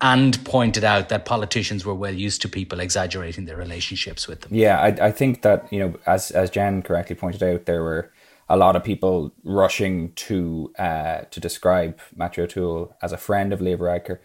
and 0.00 0.44
pointed 0.44 0.84
out 0.84 1.08
that 1.08 1.24
politicians 1.24 1.84
were 1.84 1.94
well 1.94 2.14
used 2.14 2.42
to 2.42 2.48
people 2.48 2.78
exaggerating 2.80 3.46
their 3.46 3.56
relationships 3.56 4.28
with 4.28 4.42
them. 4.42 4.50
Yeah, 4.54 4.78
I, 4.78 5.08
I 5.08 5.10
think 5.10 5.42
that, 5.42 5.72
you 5.72 5.80
know, 5.80 5.94
as, 6.06 6.30
as 6.30 6.50
Jen 6.50 6.82
correctly 6.82 7.16
pointed 7.16 7.42
out, 7.42 7.64
there 7.64 7.82
were 7.82 8.12
a 8.48 8.56
lot 8.56 8.76
of 8.76 8.84
people 8.84 9.32
rushing 9.44 10.12
to 10.26 10.72
uh, 10.78 11.20
to 11.30 11.40
describe 11.40 12.00
Matthew 12.14 12.44
O'Toole 12.44 12.94
as 13.00 13.12
a 13.12 13.16
friend 13.16 13.52
of 13.52 13.60
Leo 13.60 13.76
Varadkar. 13.76 14.18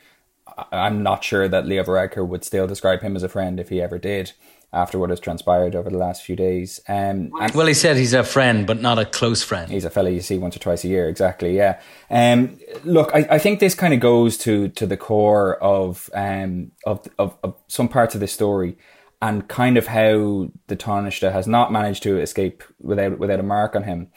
I'm 0.72 1.04
not 1.04 1.24
sure 1.24 1.48
that 1.48 1.68
Leo 1.68 1.84
Varadkar 1.84 2.28
would 2.28 2.44
still 2.44 2.68
describe 2.68 3.02
him 3.02 3.16
as 3.16 3.24
a 3.24 3.30
friend 3.30 3.60
if 3.60 3.70
he 3.70 3.82
ever 3.82 4.00
did 4.00 4.34
after 4.76 5.00
what 5.00 5.10
has 5.10 5.20
transpired 5.20 5.74
over 5.74 5.90
the 5.90 5.98
last 5.98 6.22
few 6.22 6.36
days. 6.36 6.82
Um, 6.88 7.32
well, 7.32 7.66
he 7.66 7.74
said 7.74 7.96
he's 7.96 8.14
a 8.14 8.24
friend, 8.24 8.68
but 8.68 8.82
not 8.82 9.00
a 9.00 9.06
close 9.06 9.42
friend. 9.42 9.72
He's 9.72 9.86
a 9.86 9.90
fella 9.90 10.10
you 10.10 10.22
see 10.22 10.38
once 10.38 10.56
or 10.56 10.60
twice 10.60 10.84
a 10.84 10.90
year, 10.90 11.08
exactly. 11.08 11.56
Yeah. 11.56 11.80
Um, 12.12 12.60
look, 12.84 13.10
I, 13.14 13.26
I 13.32 13.40
think 13.40 13.60
this 13.60 13.74
kind 13.74 13.94
of 13.94 14.00
goes 14.00 14.38
to 14.40 14.68
to 14.70 14.86
the 14.86 14.98
core 14.98 15.56
of, 15.64 16.10
um, 16.14 16.72
of 16.86 17.08
of 17.18 17.38
of 17.44 17.56
some 17.68 17.88
parts 17.88 18.14
of 18.14 18.22
this 18.22 18.34
story, 18.34 18.78
and 19.22 19.48
kind 19.48 19.78
of 19.78 19.88
how 19.88 20.52
the 20.68 20.76
Taoiseach 20.76 21.32
has 21.32 21.48
not 21.48 21.72
managed 21.72 22.04
to 22.04 22.20
escape 22.20 22.62
without 22.82 23.18
without 23.18 23.40
a 23.40 23.44
mark 23.44 23.76
on 23.76 23.84
him, 23.84 24.10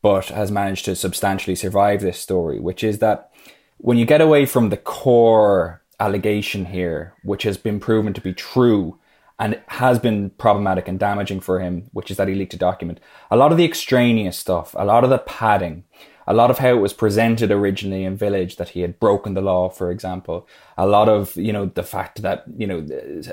but 0.00 0.26
has 0.26 0.50
managed 0.50 0.84
to 0.84 0.94
substantially 0.94 1.56
survive 1.56 2.00
this 2.00 2.20
story, 2.20 2.60
which 2.60 2.84
is 2.84 3.00
that 3.00 3.32
when 3.78 3.98
you 3.98 4.06
get 4.06 4.20
away 4.20 4.46
from 4.46 4.70
the 4.70 4.76
core 4.76 5.82
allegation 5.98 6.66
here, 6.66 7.14
which 7.24 7.42
has 7.42 7.56
been 7.56 7.80
proven 7.80 8.12
to 8.12 8.20
be 8.20 8.32
true 8.32 8.98
and 9.38 9.54
it 9.54 9.64
has 9.66 9.98
been 9.98 10.30
problematic 10.30 10.86
and 10.88 10.98
damaging 10.98 11.40
for 11.40 11.58
him, 11.60 11.88
which 11.92 12.10
is 12.10 12.16
that 12.16 12.28
he 12.28 12.34
leaked 12.34 12.54
a 12.54 12.58
document. 12.58 13.00
A 13.30 13.36
lot 13.36 13.52
of 13.52 13.58
the 13.58 13.64
extraneous 13.64 14.38
stuff, 14.38 14.74
a 14.78 14.84
lot 14.84 15.04
of 15.04 15.10
the 15.10 15.18
padding, 15.18 15.84
a 16.26 16.34
lot 16.34 16.50
of 16.50 16.58
how 16.58 16.70
it 16.70 16.80
was 16.80 16.92
presented 16.92 17.50
originally 17.50 18.04
in 18.04 18.16
Village 18.16 18.56
that 18.56 18.70
he 18.70 18.80
had 18.80 18.98
broken 18.98 19.34
the 19.34 19.42
law, 19.42 19.68
for 19.68 19.90
example. 19.90 20.48
A 20.78 20.86
lot 20.86 21.08
of, 21.08 21.36
you 21.36 21.52
know, 21.52 21.66
the 21.66 21.82
fact 21.82 22.22
that, 22.22 22.44
you 22.56 22.66
know, 22.66 22.86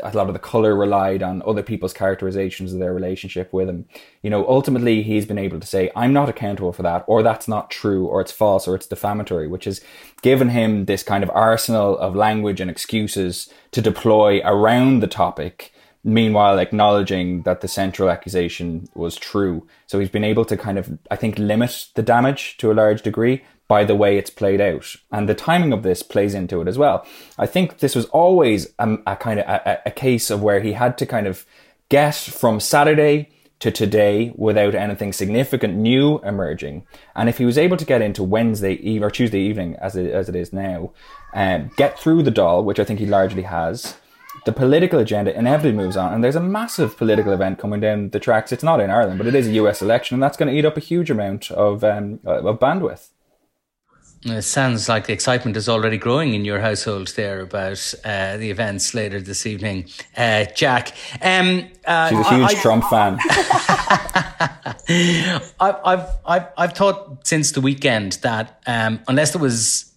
a 0.04 0.14
lot 0.14 0.28
of 0.28 0.34
the 0.34 0.40
color 0.40 0.76
relied 0.76 1.24
on 1.24 1.42
other 1.46 1.64
people's 1.64 1.94
characterizations 1.94 2.74
of 2.74 2.80
their 2.80 2.94
relationship 2.94 3.54
with 3.54 3.70
him. 3.70 3.86
You 4.24 4.30
know, 4.30 4.46
ultimately 4.48 5.04
he's 5.04 5.26
been 5.26 5.38
able 5.38 5.60
to 5.60 5.68
say, 5.68 5.90
I'm 5.96 6.14
not 6.14 6.30
accountable 6.30 6.74
for 6.74 6.84
that, 6.84 7.06
or 7.08 7.24
that's 7.24 7.48
not 7.48 7.72
true, 7.72 8.08
or 8.08 8.20
it's 8.20 8.32
false, 8.32 8.68
or 8.68 8.76
it's 8.76 8.88
defamatory, 8.88 9.48
which 9.48 9.66
has 9.66 9.82
given 10.22 10.50
him 10.50 10.86
this 10.86 11.04
kind 11.04 11.24
of 11.24 11.32
arsenal 11.34 11.98
of 11.98 12.16
language 12.16 12.60
and 12.60 12.70
excuses 12.70 13.50
to 13.72 13.82
deploy 13.82 14.42
around 14.44 15.00
the 15.00 15.08
topic 15.08 15.72
meanwhile 16.04 16.60
acknowledging 16.60 17.44
that 17.44 17.62
the 17.62 17.68
central 17.68 18.10
accusation 18.10 18.90
was 18.96 19.16
true. 19.16 19.68
So 19.88 20.00
he's 20.00 20.10
been 20.10 20.24
able 20.24 20.46
to 20.46 20.58
kind 20.58 20.78
of, 20.78 20.98
I 21.10 21.16
think, 21.16 21.38
limit 21.38 21.88
the 21.96 22.02
damage 22.02 22.58
to 22.58 22.72
a 22.72 22.74
large 22.74 23.02
degree 23.02 23.44
by 23.68 23.86
the 23.86 23.96
way 23.96 24.18
it's 24.18 24.30
played 24.30 24.60
out. 24.60 24.96
And 25.14 25.30
the 25.30 25.34
timing 25.34 25.72
of 25.72 25.84
this 25.84 26.04
plays 26.04 26.34
into 26.34 26.60
it 26.60 26.68
as 26.68 26.78
well. 26.78 27.06
I 27.38 27.46
think 27.46 27.78
this 27.78 27.96
was 27.96 28.06
always 28.08 28.68
a, 28.80 28.98
a 29.08 29.16
kind 29.16 29.40
of 29.40 29.48
a, 29.48 29.80
a 29.86 29.92
case 29.92 30.30
of 30.30 30.44
where 30.44 30.60
he 30.60 30.74
had 30.74 30.98
to 30.98 31.06
kind 31.06 31.26
of 31.26 31.46
get 31.88 32.16
from 32.16 32.60
Saturday 32.60 33.30
to 33.60 33.72
today 33.72 34.34
without 34.36 34.74
anything 34.74 35.14
significant 35.14 35.76
new 35.76 36.20
emerging. 36.20 36.84
And 37.16 37.30
if 37.30 37.38
he 37.38 37.46
was 37.46 37.58
able 37.58 37.78
to 37.78 37.86
get 37.86 38.02
into 38.02 38.24
Wednesday 38.24 38.74
eve 38.74 39.04
or 39.04 39.12
Tuesday 39.12 39.40
evening 39.40 39.78
as 39.80 39.96
it, 39.96 40.12
as 40.12 40.28
it 40.28 40.36
is 40.36 40.52
now, 40.52 40.92
and 41.34 41.66
um, 41.66 41.72
get 41.78 41.98
through 41.98 42.24
the 42.24 42.32
Dáil, 42.32 42.66
which 42.66 42.80
I 42.80 42.84
think 42.84 43.00
he 43.00 43.06
largely 43.06 43.44
has, 43.44 43.96
the 44.46 44.52
political 44.52 45.00
agenda 45.00 45.38
inevitably 45.38 45.74
moves 45.74 45.98
on, 45.98 46.14
and 46.14 46.24
there's 46.24 46.36
a 46.36 46.42
massive 46.42 46.98
political 46.98 47.34
event 47.34 47.60
coming 47.60 47.80
down 47.80 48.10
the 48.10 48.20
tracks. 48.20 48.52
It's 48.52 48.64
not 48.64 48.80
in 48.80 48.90
Ireland, 48.90 49.18
but 49.18 49.28
it 49.28 49.36
is 49.36 49.48
a 49.48 49.54
US 49.54 49.82
election, 49.82 50.16
and 50.16 50.24
that's 50.24 50.38
going 50.38 50.52
to 50.52 50.58
eat 50.58 50.66
up 50.66 50.78
a 50.78 50.82
huge 50.82 51.10
amount 51.10 51.52
of 51.52 51.84
um, 51.84 52.20
of 52.26 52.60
bandwidth. 52.60 53.10
It 54.24 54.44
sounds 54.44 54.88
like 54.88 55.08
the 55.08 55.14
excitement 55.14 55.58
is 55.58 55.68
already 55.68 55.98
growing 55.98 56.36
in 56.36 56.46
your 56.46 56.60
household 56.60 57.08
there 57.16 57.42
about 57.42 57.94
uh, 58.06 58.38
the 58.38 58.52
events 58.52 58.94
later 58.94 59.20
this 59.20 59.48
evening. 59.48 59.90
Uh, 60.16 60.46
Jack. 60.46 60.96
Um, 61.24 61.68
uh, 61.86 62.10
She's 62.10 62.20
a 62.20 62.36
huge 62.36 62.52
I, 62.52 62.62
Trump 62.62 62.84
fan. 62.86 63.18
I've, 65.60 65.76
I've, 65.84 66.08
I've, 66.26 66.48
I've 66.56 66.74
thought 66.74 67.26
since 67.26 67.52
the 67.52 67.62
weekend 67.62 68.14
that 68.22 68.62
um, 68.68 69.00
unless 69.08 69.32
there 69.32 69.42
was 69.42 69.91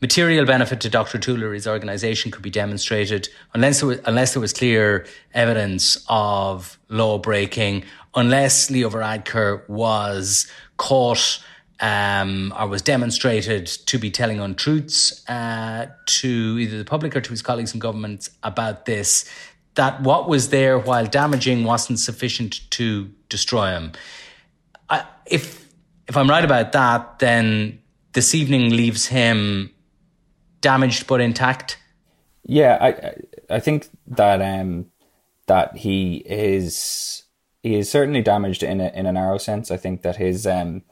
material 0.00 0.44
benefit 0.44 0.80
to 0.80 0.88
Dr. 0.88 1.18
Tuller's 1.18 1.66
organisation 1.66 2.30
could 2.30 2.42
be 2.42 2.50
demonstrated 2.50 3.28
unless 3.54 3.80
there, 3.80 3.88
was, 3.88 4.00
unless 4.04 4.34
there 4.34 4.40
was 4.40 4.52
clear 4.52 5.06
evidence 5.34 6.04
of 6.08 6.78
law 6.88 7.18
breaking, 7.18 7.84
unless 8.14 8.70
Leo 8.70 8.90
Varadkar 8.90 9.68
was 9.68 10.50
caught 10.76 11.42
um, 11.80 12.54
or 12.58 12.66
was 12.68 12.82
demonstrated 12.82 13.66
to 13.66 13.98
be 13.98 14.10
telling 14.10 14.40
untruths 14.40 15.28
uh, 15.28 15.86
to 16.06 16.58
either 16.60 16.78
the 16.78 16.84
public 16.84 17.14
or 17.16 17.20
to 17.20 17.30
his 17.30 17.42
colleagues 17.42 17.72
in 17.74 17.80
government 17.80 18.28
about 18.42 18.84
this, 18.84 19.30
that 19.74 20.00
what 20.02 20.28
was 20.28 20.48
there 20.48 20.78
while 20.78 21.06
damaging 21.06 21.64
wasn't 21.64 21.98
sufficient 21.98 22.68
to 22.70 23.10
destroy 23.28 23.70
him. 23.70 23.92
I, 24.90 25.04
if 25.26 25.68
if 26.08 26.16
I'm 26.16 26.28
right 26.28 26.44
about 26.44 26.72
that, 26.72 27.18
then 27.18 27.80
this 28.12 28.34
evening 28.34 28.70
leaves 28.70 29.06
him 29.06 29.70
damaged 30.60 31.06
but 31.06 31.20
intact? 31.20 31.78
Yeah, 32.44 32.78
I 32.80 33.14
I 33.56 33.60
think 33.60 33.88
that 34.06 34.40
um 34.40 34.86
that 35.46 35.76
he 35.78 36.22
is 36.26 37.24
he 37.62 37.76
is 37.76 37.90
certainly 37.90 38.22
damaged 38.22 38.62
in 38.62 38.80
a 38.80 38.88
in 38.88 39.06
a 39.06 39.12
narrow 39.12 39.38
sense. 39.38 39.70
I 39.70 39.76
think 39.76 40.02
that 40.02 40.16
his 40.16 40.46
um 40.46 40.82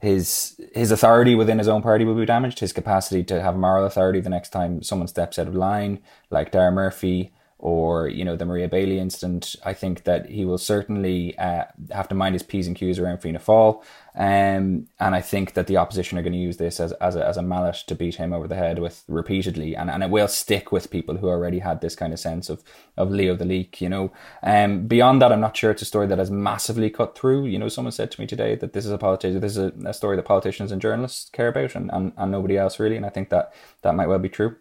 his 0.00 0.60
his 0.74 0.90
authority 0.90 1.34
within 1.34 1.58
his 1.58 1.68
own 1.68 1.82
party 1.82 2.04
will 2.04 2.14
be 2.14 2.26
damaged. 2.26 2.60
His 2.60 2.72
capacity 2.72 3.24
to 3.24 3.40
have 3.40 3.56
moral 3.56 3.86
authority 3.86 4.20
the 4.20 4.30
next 4.30 4.50
time 4.50 4.82
someone 4.82 5.08
steps 5.08 5.38
out 5.38 5.48
of 5.48 5.54
line, 5.54 6.00
like 6.30 6.52
Dara 6.52 6.70
Murphy, 6.70 7.32
or 7.58 8.08
you 8.08 8.24
know 8.24 8.36
the 8.36 8.44
Maria 8.44 8.68
Bailey 8.68 8.98
incident, 8.98 9.56
I 9.64 9.74
think 9.74 10.04
that 10.04 10.30
he 10.30 10.44
will 10.44 10.58
certainly 10.58 11.36
uh, 11.38 11.64
have 11.90 12.08
to 12.08 12.14
mind 12.14 12.34
his 12.34 12.44
p's 12.44 12.68
and 12.68 12.76
q's 12.76 13.00
around 13.00 13.18
Fianna 13.18 13.40
Fáil, 13.40 13.82
um, 14.14 14.86
and 15.00 15.14
I 15.14 15.20
think 15.20 15.54
that 15.54 15.66
the 15.66 15.76
opposition 15.76 16.18
are 16.18 16.22
going 16.22 16.34
to 16.34 16.38
use 16.38 16.58
this 16.58 16.78
as 16.78 16.92
as 16.92 17.16
a, 17.16 17.26
as 17.26 17.36
a 17.36 17.42
mallet 17.42 17.82
to 17.88 17.96
beat 17.96 18.14
him 18.14 18.32
over 18.32 18.46
the 18.46 18.54
head 18.54 18.78
with 18.78 19.02
repeatedly, 19.08 19.74
and, 19.74 19.90
and 19.90 20.04
it 20.04 20.10
will 20.10 20.28
stick 20.28 20.70
with 20.70 20.90
people 20.90 21.16
who 21.16 21.28
already 21.28 21.58
had 21.58 21.80
this 21.80 21.96
kind 21.96 22.12
of 22.12 22.20
sense 22.20 22.48
of 22.48 22.62
of 22.96 23.10
Leo 23.10 23.34
the 23.34 23.44
leak. 23.44 23.80
You 23.80 23.88
know, 23.88 24.12
um, 24.44 24.86
beyond 24.86 25.20
that, 25.20 25.32
I'm 25.32 25.40
not 25.40 25.56
sure 25.56 25.72
it's 25.72 25.82
a 25.82 25.84
story 25.86 26.06
that 26.06 26.18
has 26.18 26.30
massively 26.30 26.90
cut 26.90 27.18
through. 27.18 27.46
You 27.46 27.58
know, 27.58 27.68
someone 27.68 27.92
said 27.92 28.12
to 28.12 28.20
me 28.20 28.28
today 28.28 28.54
that 28.54 28.72
this 28.72 28.86
is 28.86 28.92
a 28.92 28.98
politician, 28.98 29.40
this 29.40 29.56
is 29.56 29.72
a, 29.72 29.72
a 29.84 29.94
story 29.94 30.14
that 30.14 30.24
politicians 30.24 30.70
and 30.70 30.80
journalists 30.80 31.28
care 31.30 31.48
about, 31.48 31.74
and, 31.74 31.90
and 31.92 32.12
and 32.16 32.30
nobody 32.30 32.56
else 32.56 32.78
really, 32.78 32.96
and 32.96 33.06
I 33.06 33.10
think 33.10 33.30
that 33.30 33.52
that 33.82 33.96
might 33.96 34.06
well 34.06 34.20
be 34.20 34.28
true. 34.28 34.54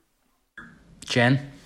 Jen. 1.06 1.57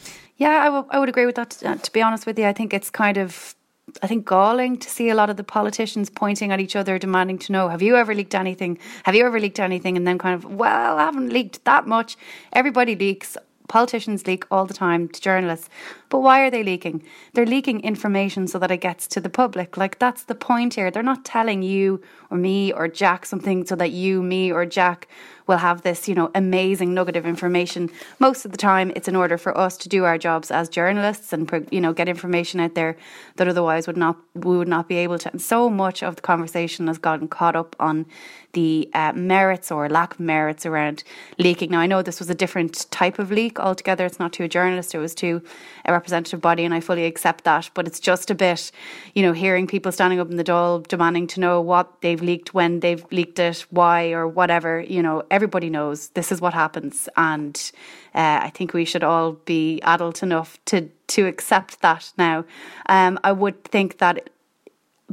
Yeah, 0.41 0.57
I, 0.59 0.65
w- 0.65 0.87
I 0.89 0.97
would 0.97 1.07
agree 1.07 1.27
with 1.27 1.35
that. 1.35 1.61
Uh, 1.63 1.75
to 1.75 1.91
be 1.91 2.01
honest 2.01 2.25
with 2.25 2.39
you, 2.39 2.47
I 2.47 2.53
think 2.53 2.73
it's 2.73 2.89
kind 2.89 3.17
of 3.17 3.53
I 4.01 4.07
think 4.07 4.25
galling 4.25 4.77
to 4.77 4.89
see 4.89 5.09
a 5.09 5.15
lot 5.15 5.29
of 5.29 5.37
the 5.37 5.43
politicians 5.43 6.09
pointing 6.09 6.51
at 6.51 6.59
each 6.59 6.75
other, 6.75 6.97
demanding 6.97 7.37
to 7.39 7.51
know, 7.51 7.69
have 7.69 7.83
you 7.83 7.95
ever 7.95 8.15
leaked 8.15 8.33
anything? 8.33 8.79
Have 9.03 9.13
you 9.13 9.23
ever 9.27 9.39
leaked 9.39 9.59
anything? 9.59 9.97
And 9.97 10.07
then 10.07 10.17
kind 10.17 10.33
of, 10.33 10.45
well, 10.45 10.97
I 10.97 11.05
haven't 11.05 11.31
leaked 11.31 11.63
that 11.65 11.85
much. 11.85 12.17
Everybody 12.53 12.95
leaks. 12.95 13.37
Politicians 13.71 14.27
leak 14.27 14.43
all 14.51 14.65
the 14.65 14.73
time 14.73 15.07
to 15.07 15.21
journalists. 15.21 15.69
But 16.09 16.19
why 16.19 16.41
are 16.41 16.51
they 16.51 16.61
leaking? 16.61 17.03
They're 17.31 17.45
leaking 17.45 17.79
information 17.79 18.45
so 18.47 18.59
that 18.59 18.69
it 18.69 18.81
gets 18.81 19.07
to 19.07 19.21
the 19.21 19.29
public. 19.29 19.77
Like, 19.77 19.97
that's 19.97 20.23
the 20.23 20.35
point 20.35 20.73
here. 20.73 20.91
They're 20.91 21.01
not 21.01 21.23
telling 21.23 21.63
you 21.63 22.01
or 22.29 22.37
me 22.37 22.73
or 22.73 22.89
Jack 22.89 23.25
something 23.25 23.65
so 23.65 23.77
that 23.77 23.91
you, 23.91 24.21
me, 24.21 24.51
or 24.51 24.65
Jack 24.65 25.07
will 25.47 25.57
have 25.57 25.83
this, 25.83 26.09
you 26.09 26.15
know, 26.15 26.29
amazing 26.35 26.93
nugget 26.93 27.15
of 27.15 27.25
information. 27.25 27.89
Most 28.19 28.43
of 28.43 28.51
the 28.51 28.57
time, 28.57 28.91
it's 28.93 29.07
in 29.07 29.15
order 29.15 29.37
for 29.37 29.57
us 29.57 29.77
to 29.77 29.89
do 29.89 30.03
our 30.03 30.17
jobs 30.17 30.51
as 30.51 30.67
journalists 30.67 31.31
and, 31.31 31.49
you 31.71 31.79
know, 31.79 31.93
get 31.93 32.09
information 32.09 32.59
out 32.59 32.75
there 32.75 32.97
that 33.37 33.47
otherwise 33.47 33.87
would 33.87 33.95
not 33.95 34.17
we 34.33 34.57
would 34.57 34.67
not 34.67 34.89
be 34.89 34.97
able 34.97 35.17
to. 35.19 35.31
And 35.31 35.41
so 35.41 35.69
much 35.69 36.03
of 36.03 36.17
the 36.17 36.21
conversation 36.21 36.87
has 36.87 36.97
gotten 36.97 37.29
caught 37.29 37.55
up 37.55 37.75
on 37.79 38.05
the 38.53 38.89
uh, 38.93 39.13
merits 39.13 39.71
or 39.71 39.89
lack 39.89 40.13
of 40.13 40.19
merits 40.19 40.65
around 40.65 41.03
leaking. 41.37 41.71
Now, 41.71 41.79
I 41.79 41.87
know 41.87 42.01
this 42.01 42.19
was 42.19 42.29
a 42.29 42.35
different 42.35 42.89
type 42.91 43.19
of 43.19 43.31
leak 43.31 43.59
altogether. 43.59 44.05
It's 44.05 44.19
not 44.19 44.33
to 44.33 44.43
a 44.43 44.47
journalist; 44.47 44.93
it 44.95 44.99
was 44.99 45.15
to 45.15 45.41
a 45.85 45.91
representative 45.91 46.41
body, 46.41 46.65
and 46.65 46.73
I 46.73 46.79
fully 46.79 47.05
accept 47.05 47.43
that. 47.43 47.69
But 47.73 47.87
it's 47.87 47.99
just 47.99 48.31
a 48.31 48.35
bit, 48.35 48.71
you 49.13 49.23
know, 49.23 49.33
hearing 49.33 49.67
people 49.67 49.91
standing 49.91 50.19
up 50.19 50.29
in 50.29 50.37
the 50.37 50.43
Dáil 50.43 50.87
demanding 50.87 51.27
to 51.27 51.39
know 51.39 51.61
what 51.61 52.01
they've 52.01 52.21
leaked, 52.21 52.53
when 52.53 52.79
they've 52.79 53.05
leaked 53.11 53.39
it, 53.39 53.65
why, 53.69 54.11
or 54.11 54.27
whatever. 54.27 54.81
You 54.81 55.01
know, 55.01 55.23
everybody 55.31 55.69
knows 55.69 56.09
this 56.09 56.31
is 56.31 56.41
what 56.41 56.53
happens, 56.53 57.07
and 57.17 57.71
uh, 58.13 58.39
I 58.43 58.51
think 58.53 58.73
we 58.73 58.85
should 58.85 59.03
all 59.03 59.33
be 59.33 59.79
adult 59.81 60.23
enough 60.23 60.57
to 60.65 60.89
to 61.07 61.27
accept 61.27 61.81
that 61.81 62.11
now. 62.17 62.45
Um, 62.87 63.19
I 63.23 63.31
would 63.31 63.63
think 63.63 63.97
that 63.97 64.29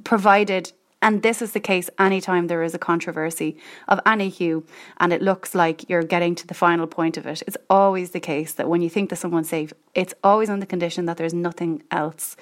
provided 0.04 0.72
and 1.00 1.22
this 1.22 1.40
is 1.40 1.52
the 1.52 1.60
case 1.60 1.88
anytime 1.98 2.48
there 2.48 2.62
is 2.62 2.74
a 2.74 2.78
controversy 2.78 3.56
of 3.86 4.00
any 4.04 4.28
hue 4.28 4.64
and 4.98 5.12
it 5.12 5.22
looks 5.22 5.54
like 5.54 5.88
you're 5.88 6.02
getting 6.02 6.34
to 6.34 6.46
the 6.46 6.54
final 6.54 6.86
point 6.86 7.16
of 7.16 7.26
it. 7.26 7.42
It's 7.46 7.56
always 7.70 8.10
the 8.10 8.20
case 8.20 8.52
that 8.54 8.68
when 8.68 8.82
you 8.82 8.90
think 8.90 9.10
that 9.10 9.16
someone's 9.16 9.48
safe, 9.48 9.72
it's 9.94 10.14
always 10.24 10.50
on 10.50 10.58
the 10.58 10.66
condition 10.66 11.04
that 11.06 11.16
there's 11.16 11.34
nothing 11.34 11.82
else 11.90 12.36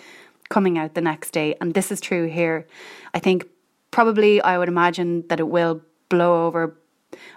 coming 0.49 0.79
out 0.79 0.95
the 0.95 1.01
next 1.01 1.33
day. 1.33 1.55
And 1.61 1.75
this 1.75 1.93
is 1.93 2.01
true 2.01 2.29
here. 2.29 2.67
I 3.13 3.19
think 3.19 3.47
probably 3.91 4.41
I 4.41 4.57
would 4.57 4.69
imagine 4.69 5.27
that 5.29 5.41
it 5.41 5.49
will 5.49 5.83
blow 6.09 6.47
over 6.47 6.79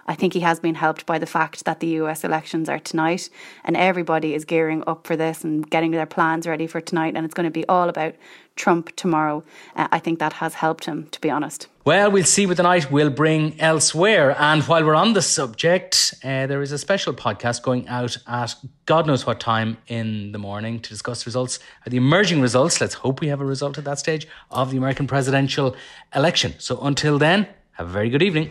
I 0.06 0.14
think 0.14 0.32
he 0.32 0.40
has 0.40 0.60
been 0.60 0.74
helped 0.74 1.06
by 1.06 1.18
the 1.18 1.26
fact 1.26 1.64
that 1.64 1.80
the 1.80 1.88
US 2.00 2.24
elections 2.24 2.68
are 2.68 2.78
tonight 2.78 3.30
and 3.64 3.76
everybody 3.76 4.34
is 4.34 4.44
gearing 4.44 4.82
up 4.86 5.06
for 5.06 5.16
this 5.16 5.44
and 5.44 5.68
getting 5.68 5.90
their 5.90 6.06
plans 6.06 6.46
ready 6.46 6.66
for 6.66 6.80
tonight. 6.80 7.14
And 7.16 7.24
it's 7.24 7.34
going 7.34 7.44
to 7.44 7.50
be 7.50 7.66
all 7.68 7.88
about 7.88 8.14
Trump 8.56 8.94
tomorrow. 8.94 9.42
Uh, 9.74 9.88
I 9.90 9.98
think 9.98 10.18
that 10.18 10.34
has 10.34 10.54
helped 10.54 10.84
him, 10.84 11.08
to 11.12 11.20
be 11.20 11.30
honest. 11.30 11.68
Well, 11.84 12.10
we'll 12.10 12.24
see 12.24 12.46
what 12.46 12.58
the 12.58 12.62
night 12.62 12.90
will 12.90 13.08
bring 13.08 13.58
elsewhere. 13.58 14.36
And 14.38 14.62
while 14.64 14.84
we're 14.84 14.94
on 14.94 15.14
the 15.14 15.22
subject, 15.22 16.14
uh, 16.22 16.46
there 16.46 16.60
is 16.60 16.70
a 16.70 16.78
special 16.78 17.14
podcast 17.14 17.62
going 17.62 17.88
out 17.88 18.18
at 18.26 18.54
God 18.84 19.06
knows 19.06 19.24
what 19.24 19.40
time 19.40 19.78
in 19.86 20.32
the 20.32 20.38
morning 20.38 20.80
to 20.80 20.90
discuss 20.90 21.24
results, 21.24 21.58
the 21.86 21.96
emerging 21.96 22.42
results. 22.42 22.80
Let's 22.80 22.94
hope 22.94 23.20
we 23.20 23.28
have 23.28 23.40
a 23.40 23.46
result 23.46 23.78
at 23.78 23.84
that 23.84 23.98
stage 23.98 24.28
of 24.50 24.70
the 24.70 24.76
American 24.76 25.06
presidential 25.06 25.74
election. 26.14 26.54
So 26.58 26.78
until 26.82 27.18
then, 27.18 27.46
have 27.72 27.88
a 27.88 27.92
very 27.92 28.10
good 28.10 28.22
evening. 28.22 28.50